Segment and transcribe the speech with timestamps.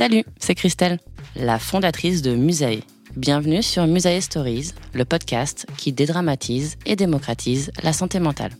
[0.00, 0.98] Salut, c'est Christelle,
[1.36, 2.80] la fondatrice de Musae.
[3.16, 8.52] Bienvenue sur Musae Stories, le podcast qui dédramatise et démocratise la santé mentale.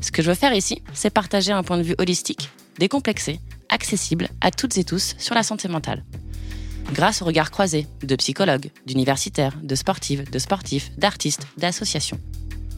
[0.00, 4.28] Ce que je veux faire ici, c'est partager un point de vue holistique, décomplexé, accessible
[4.40, 6.04] à toutes et tous sur la santé mentale.
[6.92, 12.20] Grâce au regard croisé de psychologues, d'universitaires, de sportives, de sportifs, d'artistes, d'associations.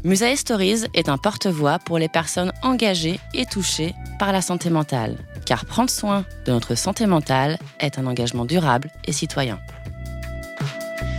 [0.02, 5.18] Musae Stories est un porte-voix pour les personnes engagées et touchées par la santé mentale,
[5.44, 9.58] car prendre soin de notre santé mentale est un engagement durable et citoyen.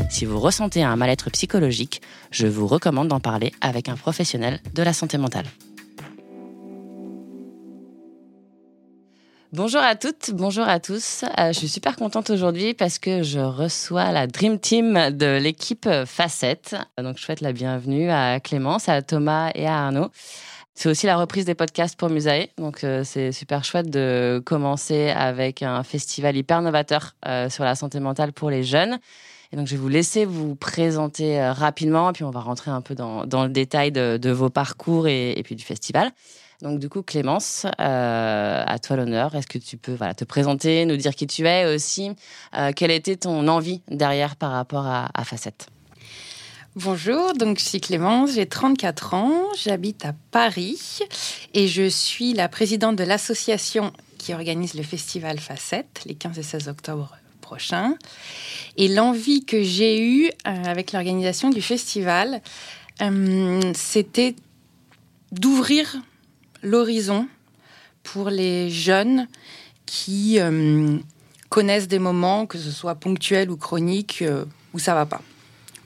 [0.10, 4.84] Si vous ressentez un mal-être psychologique, je vous recommande d'en parler avec un professionnel de
[4.84, 5.46] la santé mentale.
[9.54, 11.26] Bonjour à toutes, bonjour à tous.
[11.38, 15.88] Euh, je suis super contente aujourd'hui parce que je reçois la Dream Team de l'équipe
[16.08, 16.76] Facette.
[16.98, 20.10] Donc, je souhaite la bienvenue à Clémence, à Thomas et à Arnaud.
[20.76, 22.48] C'est aussi la reprise des podcasts pour Musae.
[22.58, 27.76] Donc, euh, c'est super chouette de commencer avec un festival hyper novateur euh, sur la
[27.76, 29.00] santé mentale pour les jeunes.
[29.52, 32.82] Et donc, je vais vous laisser vous présenter rapidement, et puis on va rentrer un
[32.82, 36.12] peu dans, dans le détail de, de vos parcours et, et puis du festival.
[36.64, 39.36] Donc du coup, Clémence, euh, à toi l'honneur.
[39.36, 42.12] Est-ce que tu peux voilà, te présenter, nous dire qui tu es aussi?
[42.58, 45.68] Euh, quelle était ton envie derrière par rapport à, à Facette?
[46.76, 51.02] Bonjour, donc je suis Clémence, j'ai 34 ans, j'habite à Paris
[51.54, 56.42] et je suis la présidente de l'association qui organise le festival Facette les 15 et
[56.42, 57.96] 16 octobre prochains.
[58.76, 62.42] Et l'envie que j'ai eue euh, avec l'organisation du festival,
[63.04, 64.36] euh, c'était
[65.32, 66.02] d'ouvrir
[66.64, 67.28] l'horizon
[68.02, 69.28] pour les jeunes
[69.86, 70.98] qui euh,
[71.50, 74.24] connaissent des moments, que ce soit ponctuels ou chroniques,
[74.74, 75.22] où ça va pas,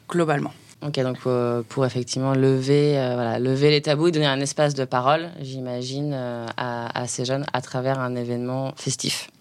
[0.07, 0.53] globalement.
[0.85, 4.75] Ok, donc euh, pour effectivement lever, euh, voilà, lever les tabous et donner un espace
[4.75, 9.31] de parole, j'imagine, euh, à, à, ces jeunes à travers un événement festif.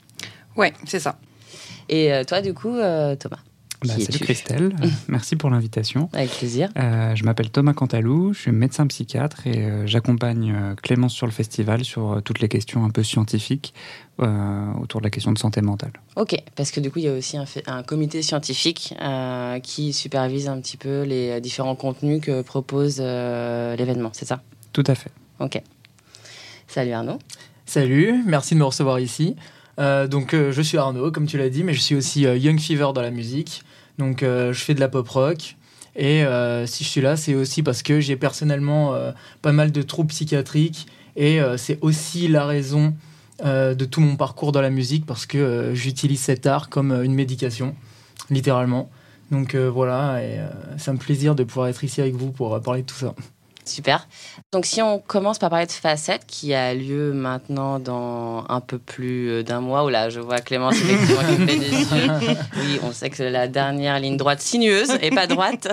[0.56, 1.18] Ouais, c'est ça.
[1.90, 2.74] Et toi, du coup,
[3.20, 3.45] Thomas?
[3.84, 4.76] Bah, salut Christelle,
[5.08, 6.08] merci pour l'invitation.
[6.12, 6.68] Avec plaisir.
[6.76, 11.26] Euh, je m'appelle Thomas Cantalou, je suis médecin psychiatre et euh, j'accompagne euh, Clémence sur
[11.26, 13.74] le festival sur euh, toutes les questions un peu scientifiques
[14.20, 15.92] euh, autour de la question de santé mentale.
[16.16, 18.94] Ok, parce que du coup il y a aussi un, un comité scientifique
[19.62, 24.42] qui supervise un petit peu les différents contenus que propose l'événement, c'est ça?
[24.72, 25.10] Tout à fait.
[25.40, 25.60] Ok.
[26.66, 27.18] Salut Arnaud.
[27.64, 29.36] Salut, merci de me recevoir ici.
[29.78, 32.36] Euh, donc euh, je suis Arnaud, comme tu l'as dit, mais je suis aussi euh,
[32.36, 33.62] Young Fever dans la musique.
[33.98, 35.56] Donc je fais de la pop rock.
[35.94, 36.24] Et
[36.66, 38.94] si je suis là, c'est aussi parce que j'ai personnellement
[39.42, 40.86] pas mal de troubles psychiatriques.
[41.16, 42.94] Et c'est aussi la raison
[43.42, 47.74] de tout mon parcours dans la musique parce que j'utilise cet art comme une médication,
[48.28, 48.90] littéralement.
[49.30, 50.38] Donc voilà, et
[50.76, 53.14] c'est un plaisir de pouvoir être ici avec vous pour parler de tout ça.
[53.66, 54.08] Super.
[54.52, 58.78] Donc si on commence par parler de Facette, qui a lieu maintenant dans un peu
[58.78, 62.36] plus d'un mois, où là je vois Clémence effectivement qui fait des yeux.
[62.56, 65.68] Oui, on sait que la dernière ligne droite sinueuse, et pas droite,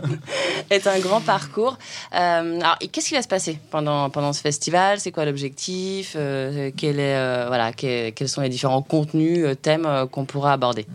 [0.70, 1.78] est un grand parcours.
[2.14, 5.00] Euh, alors qu'est-ce qui va se passer pendant, pendant ce festival?
[5.00, 6.14] C'est quoi l'objectif?
[6.16, 10.24] Euh, quel est, euh, voilà, que, Quels sont les différents contenus, euh, thèmes euh, qu'on
[10.24, 10.86] pourra aborder?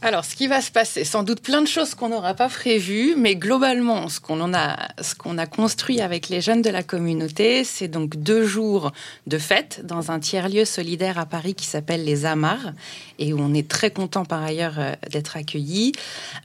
[0.00, 3.16] Alors, ce qui va se passer, sans doute plein de choses qu'on n'aura pas prévues,
[3.16, 8.46] mais globalement, ce qu'on a, construit avec les jeunes de la communauté, c'est donc deux
[8.46, 8.92] jours
[9.26, 12.72] de fête dans un tiers-lieu solidaire à Paris qui s'appelle les Amars
[13.18, 15.90] et où on est très content par ailleurs euh, d'être accueillis.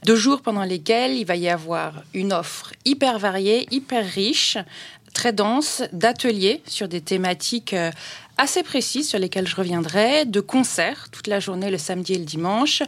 [0.04, 4.58] Deux jours pendant lesquels il va y avoir une offre hyper variée, hyper riche,
[5.14, 7.92] très dense d'ateliers sur des thématiques euh,
[8.36, 12.24] assez précises sur lesquelles je reviendrai, de concerts toute la journée le samedi et le
[12.24, 12.82] dimanche,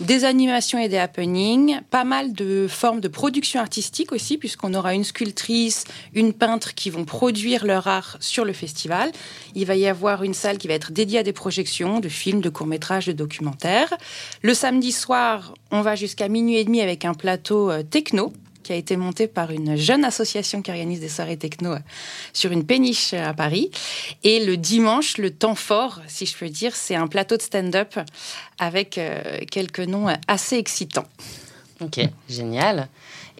[0.00, 4.94] des animations et des happenings, pas mal de formes de production artistique aussi, puisqu'on aura
[4.94, 5.84] une sculptrice,
[6.14, 9.12] une peintre qui vont produire leur art sur le festival.
[9.54, 12.40] Il va y avoir une salle qui va être dédiée à des projections de films,
[12.40, 13.92] de courts-métrages, de documentaires.
[14.42, 18.72] Le samedi soir, on va jusqu'à minuit et demi avec un plateau euh, techno qui
[18.72, 21.78] a été monté par une jeune association qui organise des soirées techno euh,
[22.32, 23.70] sur une péniche euh, à Paris.
[24.24, 27.98] Et le dimanche, le temps fort, si je peux dire, c'est un plateau de stand-up
[28.58, 31.06] avec euh, quelques noms assez excitants.
[31.80, 32.88] Ok, génial.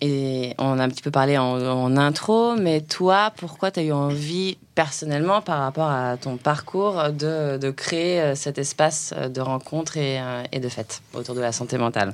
[0.00, 3.92] Et on a un petit peu parlé en, intro, mais toi, pourquoi tu as eu
[3.92, 10.22] envie personnellement par rapport à ton parcours de, créer cet espace de rencontre et,
[10.52, 12.12] et de fête autour de la santé mentale?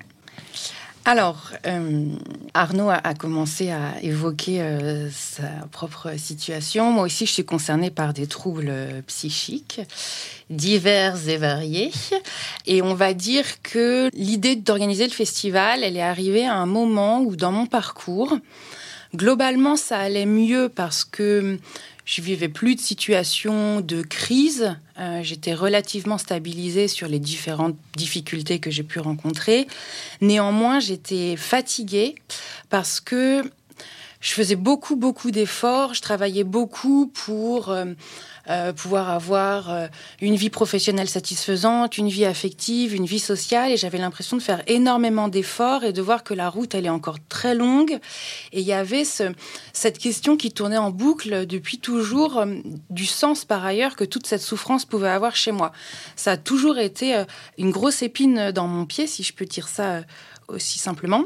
[1.06, 2.06] Alors, euh,
[2.54, 6.90] Arnaud a, commencé à évoquer euh, sa propre situation.
[6.92, 8.72] Moi aussi, je suis concernée par des troubles
[9.06, 9.82] psychiques
[10.48, 11.90] divers et variés.
[12.66, 17.20] Et on va dire que l'idée d'organiser le festival, elle est arrivée à un moment
[17.20, 18.38] où, dans mon parcours,
[19.14, 21.58] globalement, ça allait mieux parce que
[22.04, 24.76] je vivais plus de situations de crise.
[24.98, 29.66] Euh, j'étais relativement stabilisée sur les différentes difficultés que j'ai pu rencontrer.
[30.20, 32.14] Néanmoins, j'étais fatiguée
[32.68, 33.42] parce que
[34.20, 35.94] je faisais beaucoup, beaucoup d'efforts.
[35.94, 37.86] Je travaillais beaucoup pour euh,
[38.50, 39.86] euh, pouvoir avoir euh,
[40.20, 43.72] une vie professionnelle satisfaisante, une vie affective, une vie sociale.
[43.72, 46.90] Et j'avais l'impression de faire énormément d'efforts et de voir que la route, elle est
[46.90, 47.98] encore très longue.
[48.52, 49.32] Et il y avait ce,
[49.72, 52.56] cette question qui tournait en boucle depuis toujours, euh,
[52.90, 55.72] du sens par ailleurs que toute cette souffrance pouvait avoir chez moi.
[56.14, 57.24] Ça a toujours été
[57.56, 60.02] une grosse épine dans mon pied, si je peux dire ça
[60.48, 61.24] aussi simplement.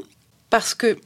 [0.49, 0.97] Parce que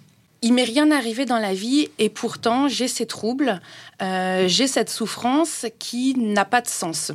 [0.43, 3.61] il m'est rien arrivé dans la vie et pourtant j'ai ces troubles,
[4.01, 7.13] euh, j'ai cette souffrance qui n'a pas de sens.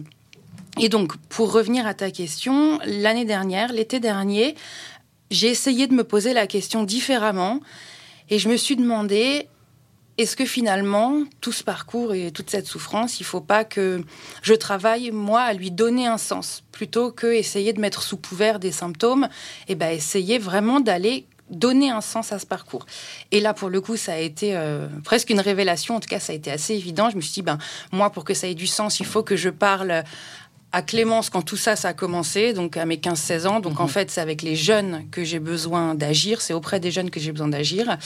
[0.81, 4.55] Et donc, pour revenir à ta question, l'année dernière, l'été dernier,
[5.31, 7.61] j'ai essayé de me poser la question différemment
[8.31, 9.47] et je me suis demandé
[10.17, 14.03] est-ce que finalement, tout ce parcours et toute cette souffrance, il ne faut pas que
[14.43, 18.59] je travaille, moi, à lui donner un sens, plutôt que essayer de mettre sous couvert
[18.59, 19.29] des symptômes,
[19.69, 22.87] et ben essayer vraiment d'aller donner un sens à ce parcours.
[23.33, 25.97] Et là, pour le coup, ça a été euh, presque une révélation.
[25.97, 27.11] En tout cas, ça a été assez évident.
[27.11, 27.59] Je me suis dit, ben,
[27.93, 30.05] moi, pour que ça ait du sens, il faut que je parle
[30.79, 33.59] à Clémence quand tout ça, ça a commencé, donc à mes 15-16 ans.
[33.59, 33.89] Donc en mhm.
[33.89, 37.33] fait, c'est avec les jeunes que j'ai besoin d'agir, c'est auprès des jeunes que j'ai
[37.33, 37.99] besoin d'agir.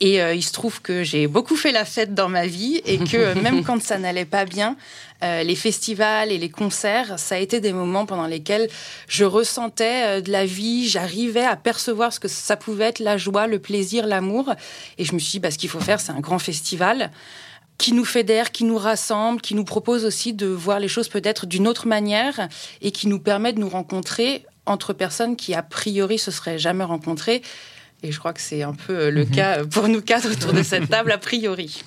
[0.00, 2.98] Et euh, il se trouve que j'ai beaucoup fait la fête dans ma vie et
[2.98, 4.76] que euh, même quand ça n'allait pas bien,
[5.22, 8.68] euh, les festivals et les concerts, ça a été des moments pendant lesquels
[9.08, 13.46] je ressentais de la vie, j'arrivais à percevoir ce que ça pouvait être, la joie,
[13.46, 14.52] le plaisir, l'amour.
[14.98, 17.10] Et je me suis dit, bah, ce qu'il faut faire, c'est un grand festival
[17.78, 21.46] qui nous fédère, qui nous rassemble, qui nous propose aussi de voir les choses peut-être
[21.46, 22.48] d'une autre manière
[22.80, 26.84] et qui nous permet de nous rencontrer entre personnes qui a priori se seraient jamais
[26.84, 27.42] rencontrées.
[28.02, 29.30] Et je crois que c'est un peu le mhm.
[29.30, 31.82] cas pour nous quatre autour de cette table a priori.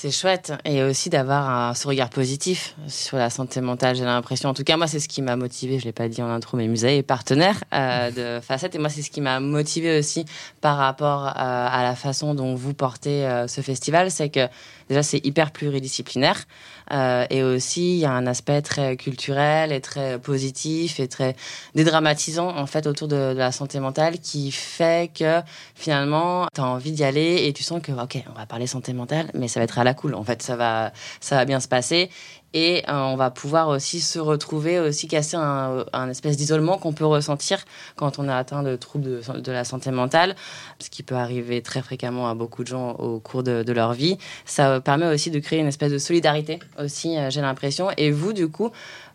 [0.00, 0.52] C'est chouette.
[0.64, 4.48] Et aussi d'avoir ce regard positif sur la santé mentale, j'ai l'impression.
[4.48, 5.80] En tout cas, moi, c'est ce qui m'a motivé.
[5.80, 8.76] Je l'ai pas dit en intro, mais Musée est partenaire euh, de Facette.
[8.76, 10.24] Et moi, c'est ce qui m'a motivé aussi
[10.60, 14.12] par rapport euh, à la façon dont vous portez euh, ce festival.
[14.12, 14.46] C'est que
[14.88, 16.44] déjà, c'est hyper pluridisciplinaire.
[16.92, 21.36] Euh, et aussi, il y a un aspect très culturel et très positif et très
[21.74, 25.40] dédramatisant, en fait, autour de, la santé mentale qui fait que
[25.74, 28.92] finalement, tu as envie d'y aller et tu sens que, OK, on va parler santé
[28.92, 30.14] mentale, mais ça va être à la cool.
[30.14, 32.10] En fait, ça va, ça va bien se passer
[32.54, 36.92] et euh, on va pouvoir aussi se retrouver, aussi casser un, un espèce d'isolement qu'on
[36.92, 37.64] peut ressentir
[37.96, 40.34] quand on a atteint de troubles de, la santé mentale,
[40.78, 43.92] ce qui peut arriver très fréquemment à beaucoup de gens au cours de, de leur
[43.92, 44.16] vie.
[44.46, 47.90] Ça permet aussi de créer une espèce de solidarité aussi, euh, j'ai l'impression.
[47.96, 48.70] Et vous, du coup,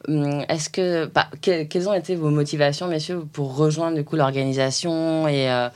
[0.08, 5.50] est-ce que, bah, quelles ont été vos motivations, messieurs, pour rejoindre du coup l'organisation et,
[5.50, 5.70] euh,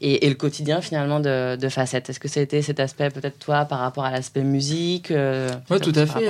[0.00, 2.08] et, et, le quotidien finalement de, de Facette?
[2.08, 5.12] Est-ce que c'était cet aspect peut-être toi par rapport à l'aspect musique
[5.70, 6.28] Oui, tout à fait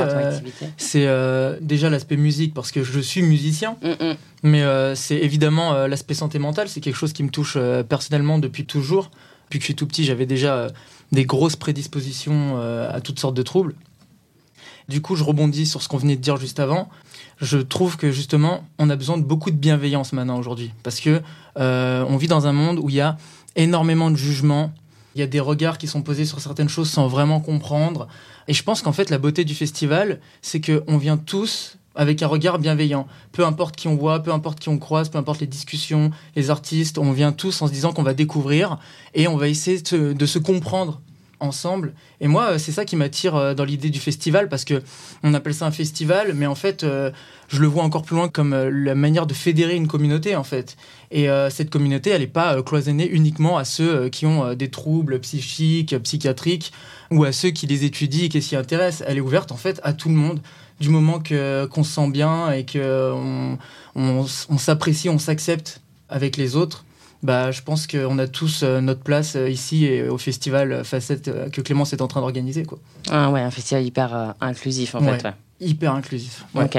[0.77, 4.17] c'est euh, déjà l'aspect musique parce que je suis musicien, mm, mm.
[4.45, 7.59] mais euh, c'est évidemment euh, l'aspect santé mentale, c'est quelque chose qui me touche
[7.89, 9.11] personnellement depuis toujours.
[9.45, 10.69] Depuis que je suis tout petit, j'avais déjà
[11.13, 13.75] des grosses prédispositions à toutes sortes de troubles.
[14.89, 16.89] Du coup, je rebondis sur ce qu'on venait de dire juste avant.
[17.41, 21.23] Je trouve que justement, on a besoin de beaucoup de bienveillance maintenant aujourd'hui, parce que
[21.59, 23.17] euh, on vit dans un monde où il y a
[23.57, 24.73] énormément de jugements,
[25.15, 28.09] il y a des regards qui sont posés sur certaines choses sans vraiment comprendre.
[28.49, 32.27] Et je pense qu'en fait, la beauté du festival, c'est qu'on vient tous avec un
[32.27, 33.07] regard bienveillant.
[33.33, 36.51] Peu importe qui on voit, peu importe qui on croise, peu importe les discussions, les
[36.51, 38.79] artistes, on vient tous en se disant qu'on va découvrir
[39.15, 41.01] et on va essayer de se comprendre
[41.41, 41.95] ensemble.
[42.21, 44.83] Et moi, euh, c'est ça qui m'attire euh, dans l'idée du festival parce que
[45.23, 47.11] on appelle ça un festival, mais en fait, euh,
[47.49, 50.77] je le vois encore plus loin comme la manière de fédérer une communauté en fait.
[51.11, 55.97] Et cette communauté, elle n'est pas cloisonnée uniquement à ceux qui ont des troubles psychiques,
[55.99, 56.73] psychiatriques
[57.13, 59.07] ou à ceux qui les étudient et qui s'y intéressent.
[59.07, 60.41] Elle est ouverte en fait à tout le monde
[60.81, 63.13] du moment que qu'on se sent bien et que
[63.95, 64.27] on,
[64.59, 66.85] s'apprécie, on s'accepte avec les autres
[67.25, 71.29] bah, je pense qu'on a tous euh, notre place euh, ici et au festival Facette
[71.29, 72.65] euh, que Clémence est en train d'organiser.
[72.65, 72.79] Quoi.
[73.11, 75.27] Ah ouais, un festival hyper inclusif en fait.
[75.65, 76.45] Hyper inclusif.
[76.55, 76.79] Ok.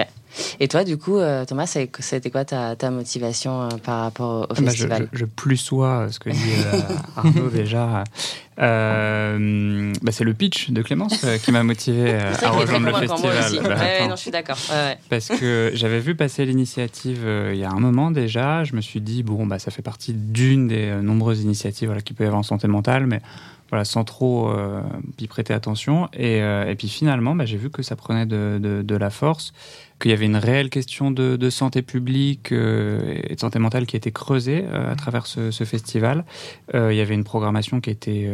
[0.59, 5.07] Et toi, du coup, Thomas, c'était quoi ta, ta motivation par rapport au bah, festival
[5.13, 6.37] je, plus sois ce que dit
[7.15, 8.03] Arnaud déjà.
[8.57, 13.07] Euh, bah, c'est le pitch de Clémence euh, qui m'a motivé euh, à rejoindre le
[13.07, 13.63] festival.
[13.63, 14.57] Bah, non, je suis d'accord.
[15.09, 18.63] Parce que j'avais vu passer l'initiative il y a un moment déjà.
[18.63, 22.13] Je me suis dit, bon, bah, ça fait partie d'une des nombreuses initiatives voilà, qui
[22.13, 23.21] peut y avoir en santé mentale, mais
[23.83, 24.53] sans trop
[25.19, 26.07] y prêter attention.
[26.13, 29.53] Et, et puis finalement, bah, j'ai vu que ça prenait de, la force
[29.99, 33.95] qu'il y avait une réelle question de, santé publique euh, et de santé mentale qui
[33.95, 36.25] été creusée euh, à travers ce, festival.
[36.73, 38.29] Euh, il y avait une programmation qui était,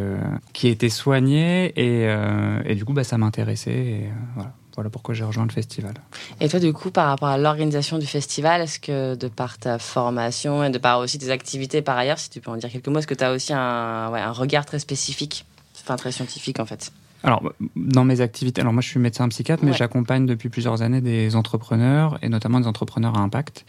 [0.54, 4.10] qui était soignée et, du coup, bah, ça m'intéressait.
[4.36, 4.54] Voilà.
[4.76, 4.90] Voilà.
[4.90, 5.94] pourquoi j'ai rejoint le festival.
[6.40, 9.80] Et toi, du coup, par rapport à l'organisation du festival, est-ce que de par ta
[9.80, 12.88] formation et de par aussi tes activités par ailleurs, si tu peux en dire quelques
[12.88, 15.46] mots, est-ce que tu as aussi un, ouais, un regard très spécifique,
[15.82, 16.92] enfin très scientifique en fait?
[17.24, 21.02] Alors, dans mes activités, alors moi je suis médecin psychiatre, mais j'accompagne depuis plusieurs années
[21.02, 23.66] des entrepreneurs, et notamment des entrepreneurs à impact.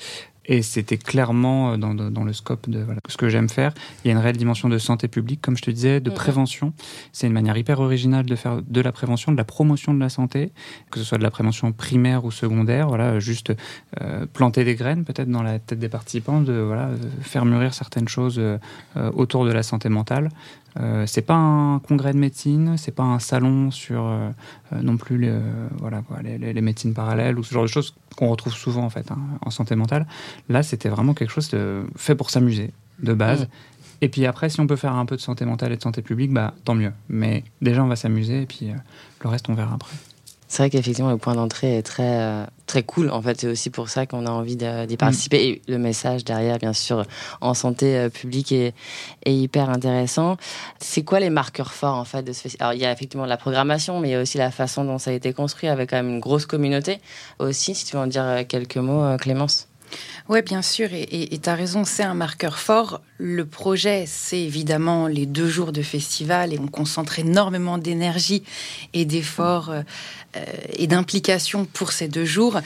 [0.47, 3.73] Et c'était clairement euh, dans, dans, le scope de voilà, ce que j'aime faire.
[4.05, 6.73] Il y a une réelle dimension de santé publique, comme je te disais, de prévention.
[7.13, 10.09] C'est une manière hyper originale de faire de la prévention, de la promotion de la
[10.09, 10.53] santé,
[10.91, 12.89] que ce soit de la prévention primaire ou secondaire.
[12.89, 13.53] Voilà, juste
[14.01, 18.09] euh, planter des graines peut-être dans la tête des participants, de voilà, faire mûrir certaines
[18.09, 18.59] choses euh,
[19.15, 20.29] autour de la santé mentale.
[20.81, 24.31] Euh, c'est pas un congrès de médecine, c'est pas un salon sur euh,
[24.73, 25.33] euh, non plus les,
[25.79, 29.19] voilà, les, médecines parallèles ou ce genre de choses qu'on retrouve souvent en fait hein,
[29.43, 30.07] en santé mentale.
[30.49, 32.71] Là, c'était vraiment quelque chose de fait pour s'amuser
[33.03, 33.49] de base.
[34.01, 36.03] Et puis après, si on peut faire un peu de santé mentale et de santé
[36.03, 36.93] publique, bah tant mieux.
[37.09, 38.71] Mais déjà, on va s'amuser et puis
[39.23, 39.95] le reste, on verra après.
[40.53, 43.11] C'est vrai qu'effectivement, le point d'entrée est très, euh, très cool.
[43.11, 45.49] En fait, c'est aussi pour ça qu'on a envie d'y participer.
[45.49, 47.07] Et le message derrière, bien sûr,
[47.41, 48.75] en santé euh, publique est,
[49.25, 50.37] est, hyper intéressant.
[50.79, 53.25] C'est quoi les marqueurs forts, en fait, de ce festival Alors, il y a effectivement
[53.25, 55.89] la programmation, mais il y a aussi la façon dont ça a été construit avec
[55.89, 57.01] quand même une grosse communauté.
[57.39, 59.69] Aussi, si tu veux en dire euh, quelques mots, Clémence.
[60.29, 63.01] Oui, bien sûr, et tu as raison, c'est un marqueur fort.
[63.19, 68.43] Le projet, c'est évidemment les deux jours de festival et on concentre énormément d'énergie
[68.95, 69.83] et d'efforts euh,
[70.37, 72.61] euh, et d'implication pour ces deux jours.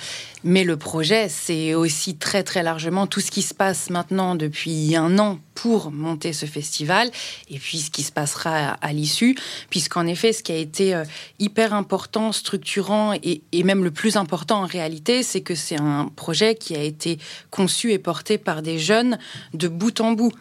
[0.45, 4.97] Mais le projet, c'est aussi très très largement tout ce qui se passe maintenant depuis
[4.97, 7.11] un an pour monter ce festival
[7.51, 9.37] et puis ce qui se passera à, l'issue,
[9.71, 11.05] puisqu'en effet, ce qui a été euh,
[11.41, 16.13] hyper important, structurant et, et même le plus important en réalité, c'est que c'est un
[16.15, 17.19] projet qui a été
[17.51, 19.19] conçu et porté par des jeunes
[19.55, 20.33] de bout en bout.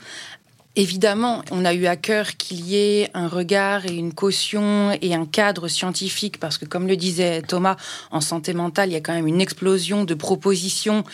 [0.77, 5.15] Évidemment, on a eu à cœur qu'il y ait un regard et une caution et
[5.15, 7.77] un cadre scientifique, parce que comme le disait Thomas,
[8.11, 11.05] en santé mentale, il y a quand même une explosion de propositions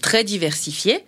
[0.00, 1.04] très diversifiées.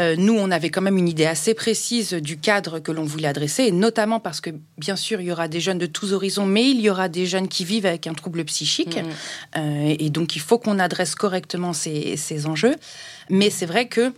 [0.00, 3.28] Euh, nous, on avait quand même une idée assez précise du cadre que l'on voulait
[3.28, 6.46] adresser, et notamment parce que, bien sûr, il y aura des jeunes de tous horizons,
[6.46, 9.58] mais il y aura des jeunes qui vivent avec un trouble psychique, mmh.
[9.58, 12.76] euh, et donc il faut qu'on adresse correctement ces, ces enjeux.
[13.30, 14.12] Mais c'est vrai que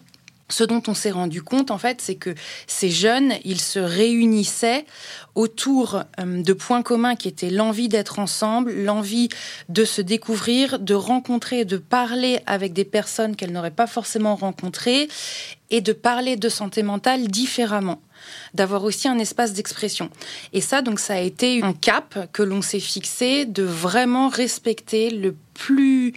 [0.48, 2.34] ce dont on s'est rendu compte, en fait, c'est que
[2.66, 4.86] ces jeunes, ils se réunissaient
[5.34, 9.28] autour euh, de points communs qui étaient l'envie d'être ensemble, l'envie
[9.68, 15.08] de se découvrir, de rencontrer, de parler avec des personnes qu'elles n'auraient pas forcément rencontrées
[15.70, 18.00] et de parler de santé mentale différemment
[18.54, 20.10] d'avoir aussi un espace d'expression.
[20.52, 25.10] Et ça, donc, ça a été un cap que l'on s'est fixé de vraiment respecter
[25.10, 26.12] le plus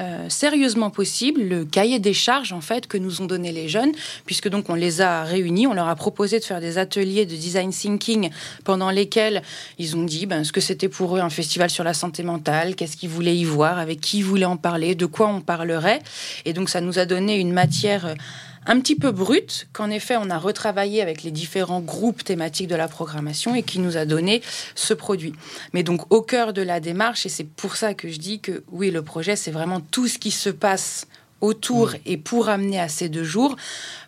[0.00, 3.92] euh, sérieusement possible le cahier des charges en fait que nous ont donné les jeunes,
[4.26, 7.34] puisque donc on les a réunis, on leur a proposé de faire des ateliers de
[7.34, 8.30] design thinking
[8.64, 9.42] pendant lesquels
[9.78, 12.76] ils ont dit ben, ce que c'était pour eux un festival sur la santé mentale,
[12.76, 16.00] qu'est-ce qu'ils voulaient y voir, avec qui ils voulaient en parler, de quoi on parlerait,
[16.44, 18.14] et donc ça nous a donné une matière
[18.68, 22.76] un petit peu brute, qu'en effet on a retravaillé avec les différents groupes thématiques de
[22.76, 24.42] la programmation et qui nous a donné
[24.74, 25.32] ce produit.
[25.72, 28.62] Mais donc au cœur de la démarche, et c'est pour ça que je dis que
[28.70, 31.06] oui, le projet, c'est vraiment tout ce qui se passe
[31.40, 33.56] autour et pour amener à ces deux jours,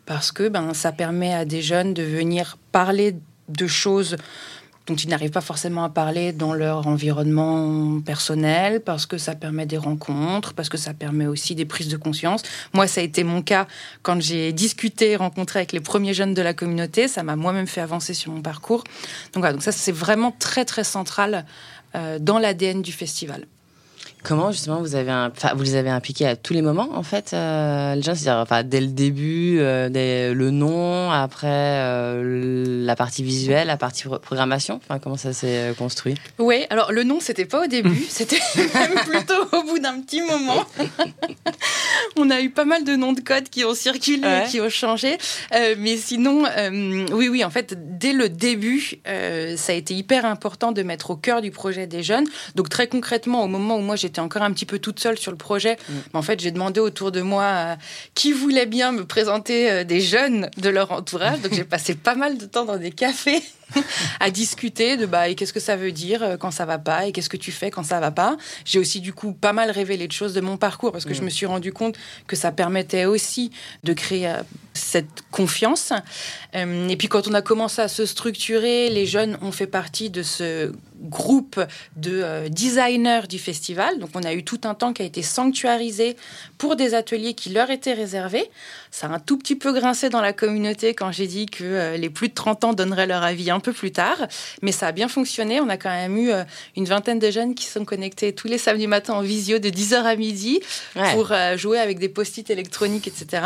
[0.05, 3.17] parce que ben, ça permet à des jeunes de venir parler
[3.49, 4.17] de choses
[4.91, 9.65] dont ils n'arrivent pas forcément à parler dans leur environnement personnel, parce que ça permet
[9.65, 12.43] des rencontres, parce que ça permet aussi des prises de conscience.
[12.73, 13.67] Moi, ça a été mon cas
[14.03, 17.07] quand j'ai discuté, rencontré avec les premiers jeunes de la communauté.
[17.07, 18.83] Ça m'a moi-même fait avancer sur mon parcours.
[19.33, 21.47] Donc voilà, donc ça, c'est vraiment très, très central
[21.95, 23.47] euh, dans l'ADN du festival.
[24.23, 27.33] Comment justement vous avez un, vous les avez impliqués à tous les moments en fait
[27.33, 29.89] euh, les gens c'est-à-dire enfin dès le début euh,
[30.35, 36.17] le nom après euh, la partie visuelle la partie programmation enfin comment ça s'est construit?
[36.39, 38.41] Oui alors le nom c'était pas au début c'était
[38.75, 40.67] même plutôt au bout d'un petit moment.
[42.17, 45.17] On a eu pas mal de noms de code qui ont circulé qui ont changé.
[45.79, 46.45] Mais sinon
[47.13, 49.01] oui oui en fait dès le début
[49.57, 52.27] ça a été hyper important de mettre au cœur du projet des jeunes.
[52.55, 55.19] Donc très concrètement au moment où moi j'ai j'étais encore un petit peu toute seule
[55.19, 55.75] sur le projet.
[55.75, 55.93] Mm.
[56.13, 57.77] Mais en fait, j'ai demandé autour de moi euh,
[58.15, 61.41] qui voulait bien me présenter euh, des jeunes de leur entourage.
[61.41, 63.43] Donc, j'ai passé pas mal de temps dans des cafés
[64.21, 67.13] à discuter de bah, qu'est-ce que ça veut dire euh, quand ça va pas et
[67.13, 68.37] qu'est-ce que tu fais quand ça va pas.
[68.65, 71.23] J'ai aussi du coup pas mal révélé de choses de mon parcours parce que je
[71.23, 71.25] mm.
[71.25, 71.97] me suis rendu compte
[72.27, 73.51] que ça permettait aussi
[73.85, 74.43] de créer euh,
[74.75, 75.93] cette confiance.
[76.55, 80.11] Euh, et puis quand on a commencé à se structurer, les jeunes ont fait partie
[80.11, 80.73] de ce
[81.03, 81.61] groupe
[81.97, 83.99] de designers du festival.
[83.99, 86.15] Donc on a eu tout un temps qui a été sanctuarisé
[86.59, 88.51] pour des ateliers qui leur étaient réservés.
[88.91, 92.11] Ça a un tout petit peu grincé dans la communauté quand j'ai dit que les
[92.11, 94.17] plus de 30 ans donneraient leur avis un peu plus tard,
[94.63, 95.61] mais ça a bien fonctionné.
[95.61, 96.45] On a quand même eu euh,
[96.77, 99.97] une vingtaine de jeunes qui sont connectés tous les samedis matins en visio de 10h
[99.97, 100.61] à midi
[101.13, 103.43] pour euh, jouer avec des post-it électroniques, etc.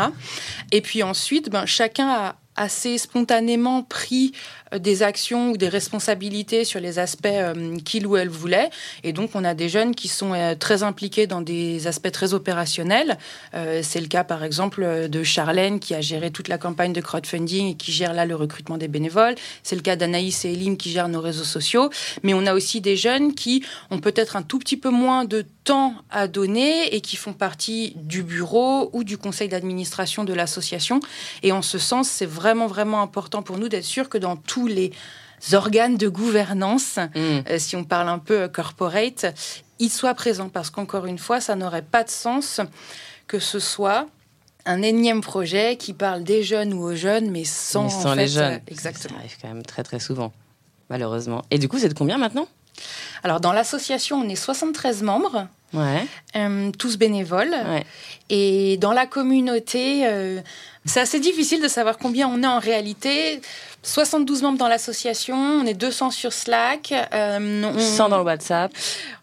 [0.71, 4.31] Et puis ensuite, ben, chacun a assez spontanément pris
[4.79, 8.69] des actions ou des responsabilités sur les aspects euh, qu'il ou elle voulait.
[9.03, 12.33] Et donc, on a des jeunes qui sont euh, très impliqués dans des aspects très
[12.33, 13.17] opérationnels.
[13.81, 17.71] c'est le cas, par exemple, de Charlène, qui a géré toute la campagne de crowdfunding
[17.71, 19.35] et qui gère là le recrutement des bénévoles.
[19.63, 21.89] C'est le cas d'Anaïs et Elim, qui gèrent nos réseaux sociaux.
[22.23, 25.45] Mais on a aussi des jeunes qui ont peut-être un tout petit peu moins de
[25.63, 30.99] temps à donner et qui font partie du bureau ou du conseil d'administration de l'association.
[31.43, 34.64] Et en ce sens, c'est vraiment, vraiment important pour nous d'être sûr que dans tous
[34.67, 34.91] les
[35.53, 37.19] organes de gouvernance, mm.
[37.19, 39.25] euh, si on parle un peu corporate,
[39.79, 40.49] ils soient présents.
[40.49, 42.61] Parce qu'encore une fois, ça n'aurait pas de sens
[43.27, 44.07] que ce soit
[44.65, 48.53] un énième projet qui parle des jeunes ou aux jeunes, mais sans, les jeunes.
[48.53, 49.15] Euh, exactement.
[49.15, 50.33] Ça arrive quand même très très souvent,
[50.89, 51.43] malheureusement.
[51.51, 52.47] Et du coup, c'est de combien maintenant?
[53.23, 55.47] Alors, dans l'association, on est 73 membres.
[55.75, 56.05] Ouais.
[56.35, 57.55] Euh, tous bénévoles.
[58.29, 60.39] Et dans la communauté, euh,
[60.85, 63.41] c'est assez difficile de savoir combien on est en réalité.
[63.83, 66.91] 72 membres dans l'association, on est 200 sur Slack.
[67.13, 68.71] Euh, 100 dans le WhatsApp.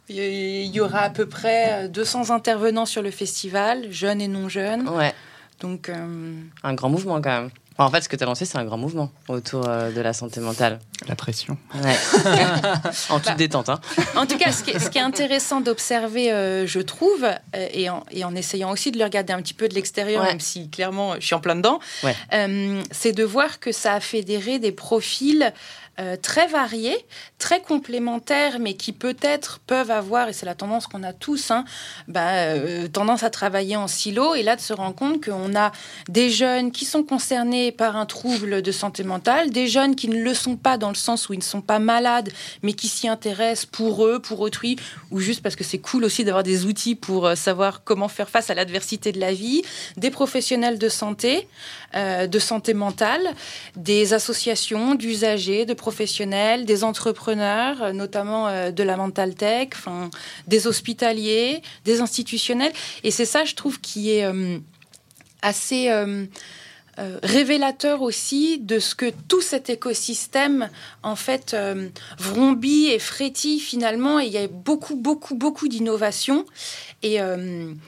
[0.08, 4.88] Il y aura à peu près 200 intervenants sur le festival, jeunes et non jeunes.
[4.88, 5.12] Ouais.
[5.60, 7.50] Donc, euh, Un grand mouvement quand même.
[7.78, 10.12] En fait, ce que tu as lancé, c'est un grand mouvement autour euh, de la
[10.12, 10.78] santé mentale.
[11.08, 11.56] La pression.
[11.74, 11.96] Ouais.
[13.08, 13.68] en toute bah, détente.
[13.68, 13.80] Hein.
[14.14, 18.24] En tout cas, ce qui est, intéressant d'observer, euh, je trouve, euh, et, en, et,
[18.24, 21.26] en, essayant aussi de le regarder un petit peu de l'extérieur, même si clairement je
[21.26, 21.80] suis en plein dedans,
[22.90, 25.52] c'est de voir que ça a fédéré des profils
[26.00, 26.96] euh, très variés,
[27.38, 31.66] très complémentaires, mais qui peut-être peuvent avoir, et c'est la tendance qu'on a tous, hein,
[32.08, 35.70] bah, euh, tendance à travailler en silo, et là de se rendre compte qu'on a
[36.08, 40.22] des jeunes qui sont concernés par un trouble de santé mentale, des jeunes qui ne
[40.22, 43.06] le sont pas dans le sens où ils ne sont pas malades, mais qui s'y
[43.06, 44.76] intéressent pour eux, pour autrui,
[45.10, 48.30] ou juste parce que c'est cool aussi d'avoir des outils pour euh, savoir comment faire
[48.30, 49.60] face à l'adversité de la vie,
[49.98, 51.46] des professionnels de santé,
[51.94, 53.20] de santé mentale,
[53.76, 60.10] des associations d'usagers, de professionnels, des entrepreneurs, euh, notamment euh, de la mental tech, enfin,
[60.46, 62.72] des hospitaliers, des institutionnels.
[63.02, 64.58] Et c'est ça, je trouve, qui est euh,
[65.42, 65.90] assez
[67.22, 70.68] révélateur aussi de ce que tout cet écosystème,
[71.02, 71.56] en fait,
[72.18, 74.20] vrombit et frétille finalement.
[74.20, 76.44] Et il y a beaucoup, beaucoup, beaucoup d'innovations.
[77.02, 77.18] Et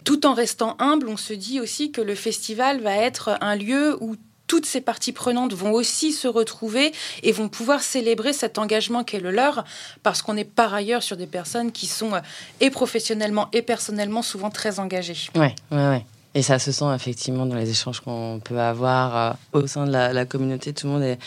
[0.04, 3.96] tout en restant humble, on se dit aussi que le festival va être un lieu
[4.00, 9.04] où toutes ces parties prenantes vont aussi se retrouver et vont pouvoir célébrer cet engagement
[9.04, 9.64] qu'est le leur,
[10.02, 12.20] parce qu'on est par ailleurs sur des personnes qui sont euh,
[12.61, 15.16] et professionnellement et personnellement souvent très engagées.
[15.35, 16.04] Ouais, ouais, ouais.
[16.37, 19.92] Et ça se sent effectivement dans les échanges qu'on peut avoir euh, au sein de
[19.92, 20.72] la, communauté.
[20.72, 21.18] Tout le monde est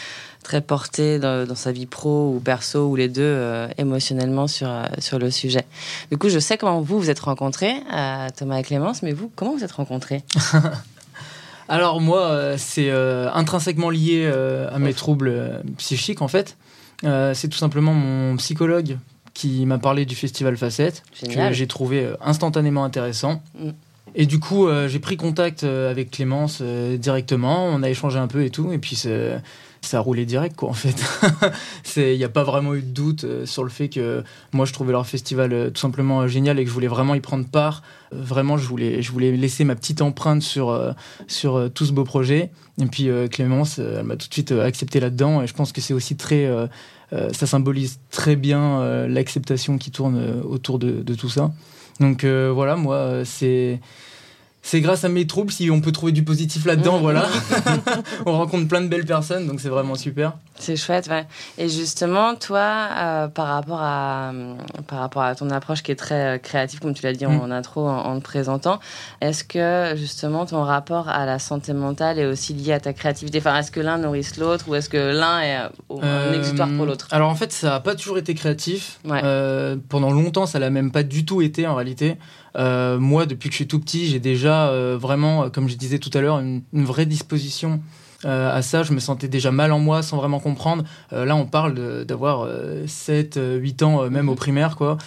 [0.44, 5.18] très porté dans, sa vie pro ou perso ou les deux euh, émotionnellement sur, sur
[5.18, 5.66] le sujet.
[6.12, 7.76] Du coup, je sais comment vous vous êtes rencontrés,
[8.36, 10.24] Thomas et Clémence, mais vous, comment vous êtes rencontrés?
[11.70, 14.26] Alors moi, c'est intrinsèquement lié
[14.72, 16.58] à mes troubles psychiques en fait.
[17.04, 18.98] c'est tout simplement mon psychologue
[19.34, 23.42] qui m'a parlé du festival Facette, que j'ai trouvé instantanément intéressant.
[23.60, 23.70] Mm.
[24.16, 28.50] Et du coup, j'ai pris contact avec Clémence directement, on a échangé un peu et
[28.50, 28.96] tout, et puis
[29.88, 30.96] ça a roulé direct, quoi, en fait.
[31.98, 34.24] Il n'y a pas vraiment eu de doute euh, sur le fait que
[34.54, 37.16] moi, je trouvais leur festival euh, tout simplement euh, génial et que je voulais vraiment
[37.16, 37.82] y prendre part.
[38.12, 40.96] Vraiment, je voulais, je voulais laisser ma petite empreinte sur,
[41.28, 42.52] sur tout ce beau projet.
[42.82, 45.42] Et puis, Clémence, elle m'a tout de suite accepté là-dedans.
[45.42, 46.50] Et je pense que c'est aussi très.
[47.12, 51.52] ça symbolise très bien l'acceptation qui tourne autour de, de, tout ça.
[52.00, 53.82] Donc, voilà, moi, c'est
[54.68, 57.02] c'est grâce à mes troubles si on peut trouver du positif là-dedans, mmh.
[57.02, 57.26] voilà.
[58.26, 60.34] on rencontre plein de belles personnes, donc c'est vraiment super.
[60.60, 61.26] C'est chouette, ouais.
[61.58, 64.34] Et justement, toi, euh, par, rapport à,
[64.88, 67.48] par rapport à ton approche qui est très euh, créative, comme tu l'as dit en,
[67.48, 67.52] mmh.
[67.54, 68.82] intro, en, te présentant,
[69.22, 73.38] est-ce que justement ton rapport à la santé mentale est aussi lié à ta créativité?
[73.38, 75.60] Enfin, est-ce que l'un nourrit l'autre ou est-ce que l'un est
[75.92, 77.08] euh, un exutoire pour l'autre?
[77.12, 79.00] Alors en fait, ça n'a pas toujours été créatif.
[79.88, 82.18] pendant longtemps, ça l'a même pas du tout été en réalité.
[82.58, 86.00] Euh, moi, depuis que je suis tout petit, j'ai déjà euh, vraiment, comme je disais
[86.00, 87.82] tout à l'heure, une, vraie disposition
[88.26, 88.84] euh, à ça.
[88.84, 90.84] Je me sentais déjà mal en moi sans vraiment comprendre.
[91.12, 92.48] là, on parle d'avoir
[92.88, 94.38] 7, 8 ans, même au mhm.
[94.38, 94.76] primaire.
[94.76, 94.98] quoi.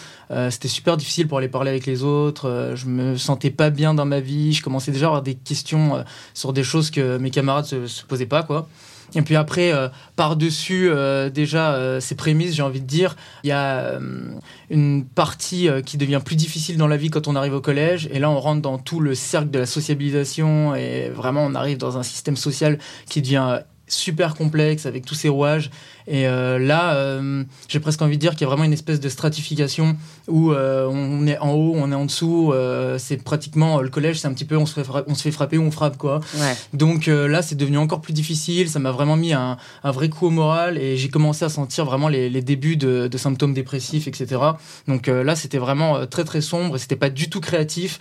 [0.50, 2.72] C'était super difficile pour aller parler avec les autres.
[2.74, 4.52] je me sentais pas bien dans ma vie.
[4.52, 8.04] Je commençais déjà à avoir des questions sur des choses que mes camarades se, se
[8.04, 8.44] posaient pas.
[8.44, 8.68] quoi.
[9.14, 13.48] Et puis après, euh, par-dessus euh, déjà euh, ces prémices, j'ai envie de dire, il
[13.48, 13.98] y a
[14.70, 18.08] une partie qui devient plus difficile dans la vie quand on arrive au collège.
[18.12, 21.78] Et là, on rentre dans tout le cercle de la sociabilisation et vraiment, on arrive
[21.78, 25.70] dans un système social qui devient super complexe avec tous ces rouages.
[26.10, 28.98] Et euh, là, euh, j'ai presque envie de dire qu'il y a vraiment une espèce
[28.98, 29.96] de stratification
[30.26, 32.52] où euh, on est en haut, on est en dessous.
[32.98, 35.30] c'est pratiquement le collège, c'est un petit peu on se fait frapper, on se fait
[35.30, 36.20] frapper on frappe quoi.
[36.74, 38.68] Donc là, c'est devenu encore plus difficile.
[38.68, 41.84] Ça m'a vraiment mis un, un, vrai coup au moral et j'ai commencé à sentir
[41.84, 44.40] vraiment les, les débuts de, de, symptômes dépressifs, etc.
[44.88, 48.00] Donc là, c'était vraiment très très sombre et c'était pas du tout créatif.